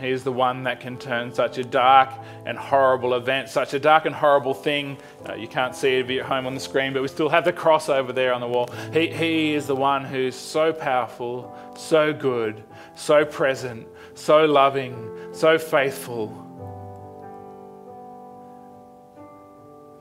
He 0.00 0.08
is 0.10 0.24
the 0.24 0.32
one 0.32 0.64
that 0.64 0.80
can 0.80 0.96
turn 0.96 1.32
such 1.32 1.58
a 1.58 1.64
dark 1.64 2.08
and 2.46 2.56
horrible 2.56 3.14
event, 3.14 3.50
such 3.50 3.74
a 3.74 3.78
dark 3.78 4.06
and 4.06 4.14
horrible 4.14 4.54
thing. 4.54 4.96
Uh, 5.28 5.34
you 5.34 5.46
can't 5.46 5.74
see 5.74 5.98
it 5.98 6.08
be 6.08 6.20
at 6.20 6.26
home 6.26 6.46
on 6.46 6.54
the 6.54 6.60
screen, 6.60 6.94
but 6.94 7.02
we 7.02 7.08
still 7.08 7.28
have 7.28 7.44
the 7.44 7.52
cross 7.52 7.90
over 7.90 8.12
there 8.12 8.32
on 8.32 8.40
the 8.40 8.48
wall. 8.48 8.70
He, 8.94 9.08
he 9.08 9.54
is 9.54 9.66
the 9.66 9.76
one 9.76 10.04
who's 10.04 10.34
so 10.34 10.72
powerful, 10.72 11.54
so 11.76 12.14
good, 12.14 12.64
so 12.94 13.26
present, 13.26 13.86
so 14.14 14.46
loving, 14.46 15.10
so 15.32 15.58
faithful. 15.58 16.46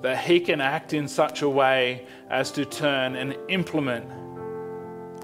That 0.01 0.23
he 0.23 0.39
can 0.39 0.61
act 0.61 0.93
in 0.93 1.09
such 1.09 1.41
a 1.41 1.49
way 1.49 2.07
as 2.29 2.51
to 2.53 2.63
turn 2.63 3.17
an 3.17 3.35
implement 3.49 4.09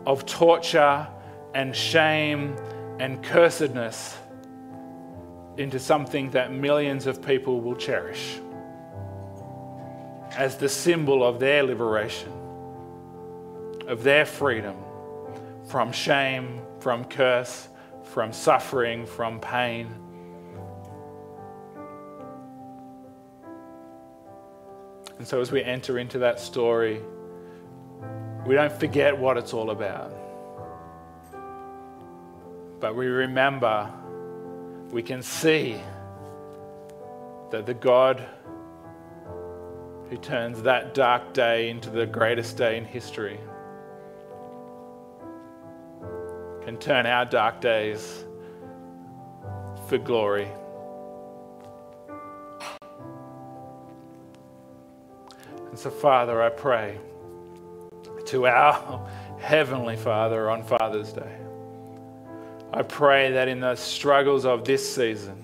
of 0.05 0.25
torture 0.25 1.07
and 1.53 1.73
shame 1.73 2.57
and 2.99 3.23
cursedness 3.23 4.15
into 5.57 5.79
something 5.79 6.29
that 6.31 6.51
millions 6.51 7.07
of 7.07 7.21
people 7.21 7.61
will 7.61 7.75
cherish 7.75 8.39
as 10.35 10.57
the 10.57 10.67
symbol 10.67 11.23
of 11.23 11.39
their 11.39 11.63
liberation, 11.63 12.31
of 13.87 14.03
their 14.03 14.25
freedom 14.25 14.75
from 15.65 15.91
shame, 15.91 16.61
from 16.79 17.05
curse, 17.05 17.69
from 18.03 18.31
suffering, 18.31 19.05
from 19.05 19.39
pain. 19.39 19.87
And 25.17 25.25
so, 25.25 25.39
as 25.39 25.51
we 25.51 25.63
enter 25.63 25.97
into 25.97 26.19
that 26.19 26.39
story, 26.39 27.01
we 28.45 28.53
don't 28.53 28.73
forget 28.73 29.17
what 29.17 29.37
it's 29.37 29.53
all 29.53 29.71
about. 29.71 30.13
But 32.79 32.95
we 32.95 33.07
remember 33.07 33.91
we 34.95 35.03
can 35.03 35.21
see 35.21 35.75
that 37.51 37.65
the 37.65 37.73
God 37.73 38.25
who 40.09 40.15
turns 40.15 40.61
that 40.61 40.93
dark 40.93 41.33
day 41.33 41.69
into 41.69 41.89
the 41.89 42.05
greatest 42.05 42.55
day 42.55 42.77
in 42.77 42.85
history 42.85 43.37
can 46.63 46.77
turn 46.77 47.05
our 47.05 47.25
dark 47.25 47.59
days 47.59 48.23
for 49.89 49.97
glory. 49.97 50.47
And 55.69 55.77
so, 55.77 55.89
Father, 55.89 56.41
I 56.41 56.47
pray 56.47 56.97
to 58.27 58.47
our 58.47 59.09
Heavenly 59.41 59.97
Father 59.97 60.49
on 60.49 60.63
Father's 60.63 61.11
Day. 61.11 61.35
I 62.75 62.83
pray 62.83 63.31
that 63.31 63.47
in 63.47 63.61
the 63.61 63.75
struggles 63.77 64.45
of 64.45 64.65
this 64.65 64.95
season, 64.95 65.41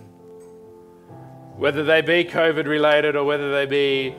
whether 1.56 1.82
they 1.82 2.02
be 2.02 2.26
COVID 2.26 2.66
related 2.66 3.16
or 3.16 3.24
whether 3.24 3.54
they 3.54 3.66
be 3.66 4.16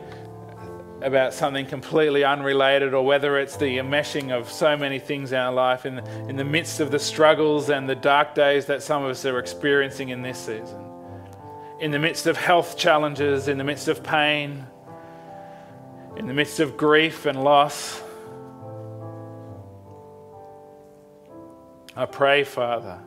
about 1.02 1.34
something 1.34 1.66
completely 1.66 2.24
unrelated 2.24 2.94
or 2.94 3.04
whether 3.04 3.38
it's 3.38 3.58
the 3.58 3.76
enmeshing 3.76 4.30
of 4.30 4.50
so 4.50 4.78
many 4.78 4.98
things 4.98 5.32
in 5.32 5.38
our 5.38 5.52
life 5.52 5.84
in 5.84 5.96
the, 5.96 6.28
in 6.28 6.36
the 6.36 6.44
midst 6.44 6.80
of 6.80 6.90
the 6.90 6.98
struggles 6.98 7.68
and 7.68 7.86
the 7.86 7.94
dark 7.94 8.34
days 8.34 8.64
that 8.64 8.82
some 8.82 9.04
of 9.04 9.10
us 9.10 9.26
are 9.26 9.38
experiencing 9.38 10.08
in 10.08 10.22
this 10.22 10.38
season, 10.38 10.82
in 11.80 11.90
the 11.90 11.98
midst 11.98 12.26
of 12.26 12.38
health 12.38 12.78
challenges, 12.78 13.46
in 13.46 13.58
the 13.58 13.64
midst 13.64 13.88
of 13.88 14.02
pain, 14.02 14.66
in 16.16 16.26
the 16.26 16.34
midst 16.34 16.60
of 16.60 16.78
grief 16.78 17.26
and 17.26 17.44
loss. 17.44 18.01
I 21.94 22.06
pray, 22.06 22.44
Father, 22.44 22.98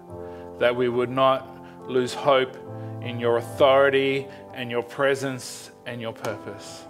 that 0.59 0.75
we 0.75 0.89
would 0.89 1.09
not 1.09 1.47
lose 1.89 2.13
hope 2.13 2.55
in 3.01 3.19
your 3.19 3.37
authority 3.37 4.27
and 4.53 4.69
your 4.69 4.83
presence 4.83 5.71
and 5.85 5.99
your 5.99 6.13
purpose. 6.13 6.83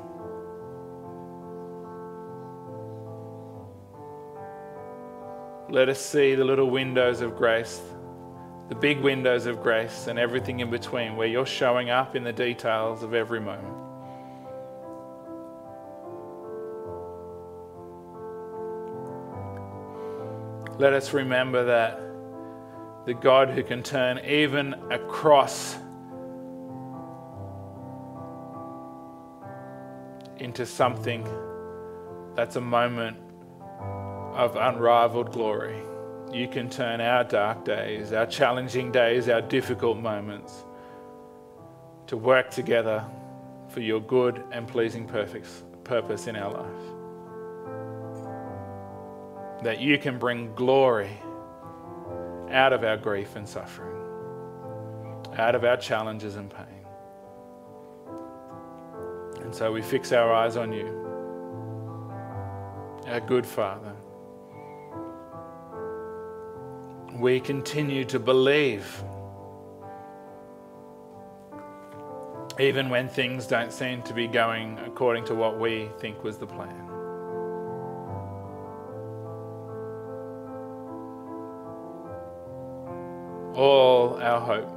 Let 5.70 5.90
us 5.90 6.00
see 6.00 6.36
the 6.36 6.44
little 6.44 6.70
windows 6.70 7.22
of 7.22 7.36
grace, 7.36 7.82
the 8.70 8.76
big 8.76 9.00
windows 9.00 9.46
of 9.46 9.64
grace, 9.64 10.08
and 10.08 10.20
everything 10.20 10.60
in 10.60 10.70
between 10.70 11.16
where 11.16 11.28
you're 11.28 11.46
showing 11.46 11.90
up 11.90 12.16
in 12.16 12.24
the 12.24 12.34
details 12.34 13.04
of 13.04 13.14
every 13.14 13.40
moment. 13.40 13.85
Let 20.78 20.94
us 20.94 21.14
remember 21.14 21.66
that 21.66 22.02
the 23.06 23.14
God 23.14 23.50
who 23.50 23.64
can 23.64 23.82
turn 23.84 24.20
even 24.26 24.74
a 24.92 25.00
cross 25.00 25.78
into 30.38 30.66
something 30.66 31.28
that's 32.36 32.58
a 32.58 32.62
moment 32.62 33.18
of 34.34 34.58
unrivaled 34.58 35.32
glory. 35.32 35.82
You 36.34 36.48
can 36.50 36.70
turn 36.70 37.00
our 37.00 37.24
dark 37.24 37.64
days, 37.64 38.12
our 38.12 38.26
challenging 38.26 38.92
days, 38.92 39.30
our 39.30 39.42
difficult 39.42 39.98
moments 39.98 40.66
to 42.08 42.18
work 42.18 42.52
together 42.52 43.06
for 43.70 43.80
your 43.80 44.02
good 44.02 44.44
and 44.52 44.68
pleasing 44.68 45.08
purpose 45.08 46.28
in 46.28 46.36
our 46.36 46.52
life. 46.52 46.95
That 49.66 49.82
you 49.82 49.98
can 49.98 50.20
bring 50.20 50.54
glory 50.54 51.10
out 52.52 52.72
of 52.72 52.84
our 52.84 52.98
grief 52.98 53.36
and 53.36 53.50
suffering, 53.50 53.96
out 55.40 55.56
of 55.56 55.64
our 55.64 55.76
challenges 55.76 56.36
and 56.36 56.52
pain. 56.52 56.86
And 59.42 59.56
so 59.56 59.72
we 59.72 59.82
fix 59.82 60.12
our 60.12 60.32
eyes 60.32 60.56
on 60.56 60.72
you, 60.72 60.86
our 63.08 63.20
good 63.20 63.44
Father. 63.44 63.96
We 67.16 67.40
continue 67.40 68.06
to 68.06 68.20
believe, 68.20 69.04
even 72.60 72.92
when 72.92 73.10
things 73.10 73.48
don't 73.48 73.74
seem 73.74 74.04
to 74.04 74.14
be 74.14 74.28
going 74.28 74.78
according 74.86 75.26
to 75.26 75.34
what 75.34 75.60
we 75.60 75.90
think 75.98 76.24
was 76.24 76.38
the 76.38 76.46
plan. 76.46 76.85
All 83.56 84.22
our 84.22 84.42
hope 84.42 84.70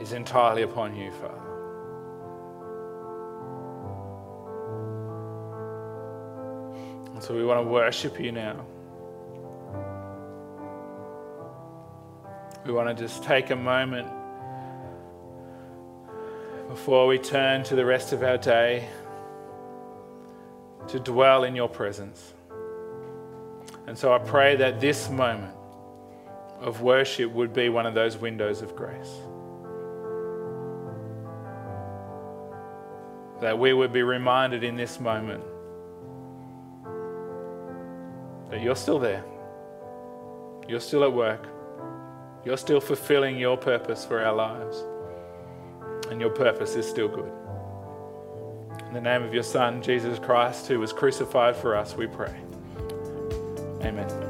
is 0.00 0.12
entirely 0.12 0.62
upon 0.62 0.96
you, 0.96 1.10
Father. 1.12 1.34
And 7.12 7.22
so 7.22 7.34
we 7.34 7.44
want 7.44 7.60
to 7.60 7.70
worship 7.70 8.18
you 8.18 8.32
now. 8.32 8.64
We 12.64 12.72
want 12.72 12.88
to 12.88 12.94
just 12.94 13.22
take 13.22 13.50
a 13.50 13.56
moment 13.56 14.08
before 16.70 17.06
we 17.06 17.18
turn 17.18 17.64
to 17.64 17.76
the 17.76 17.84
rest 17.84 18.14
of 18.14 18.22
our 18.22 18.38
day 18.38 18.88
to 20.88 20.98
dwell 20.98 21.44
in 21.44 21.54
your 21.54 21.68
presence. 21.68 22.32
And 23.86 23.98
so 23.98 24.14
I 24.14 24.18
pray 24.18 24.56
that 24.56 24.80
this 24.80 25.10
moment 25.10 25.54
of 26.60 26.82
worship 26.82 27.32
would 27.32 27.52
be 27.52 27.68
one 27.68 27.86
of 27.86 27.94
those 27.94 28.16
windows 28.16 28.62
of 28.62 28.76
grace. 28.76 29.10
That 33.40 33.58
we 33.58 33.72
would 33.72 33.92
be 33.92 34.02
reminded 34.02 34.62
in 34.62 34.76
this 34.76 35.00
moment 35.00 35.42
that 38.50 38.60
you're 38.60 38.76
still 38.76 38.98
there. 38.98 39.24
You're 40.68 40.80
still 40.80 41.04
at 41.04 41.12
work. 41.12 41.46
You're 42.44 42.56
still 42.56 42.80
fulfilling 42.80 43.38
your 43.38 43.56
purpose 43.56 44.04
for 44.04 44.22
our 44.22 44.34
lives. 44.34 44.84
And 46.10 46.20
your 46.20 46.30
purpose 46.30 46.74
is 46.74 46.86
still 46.86 47.08
good. 47.08 47.32
In 48.88 48.94
the 48.94 49.00
name 49.00 49.22
of 49.22 49.32
your 49.32 49.44
Son, 49.44 49.82
Jesus 49.82 50.18
Christ, 50.18 50.66
who 50.66 50.80
was 50.80 50.92
crucified 50.92 51.56
for 51.56 51.76
us, 51.76 51.94
we 51.96 52.06
pray. 52.08 52.34
Amen. 53.82 54.29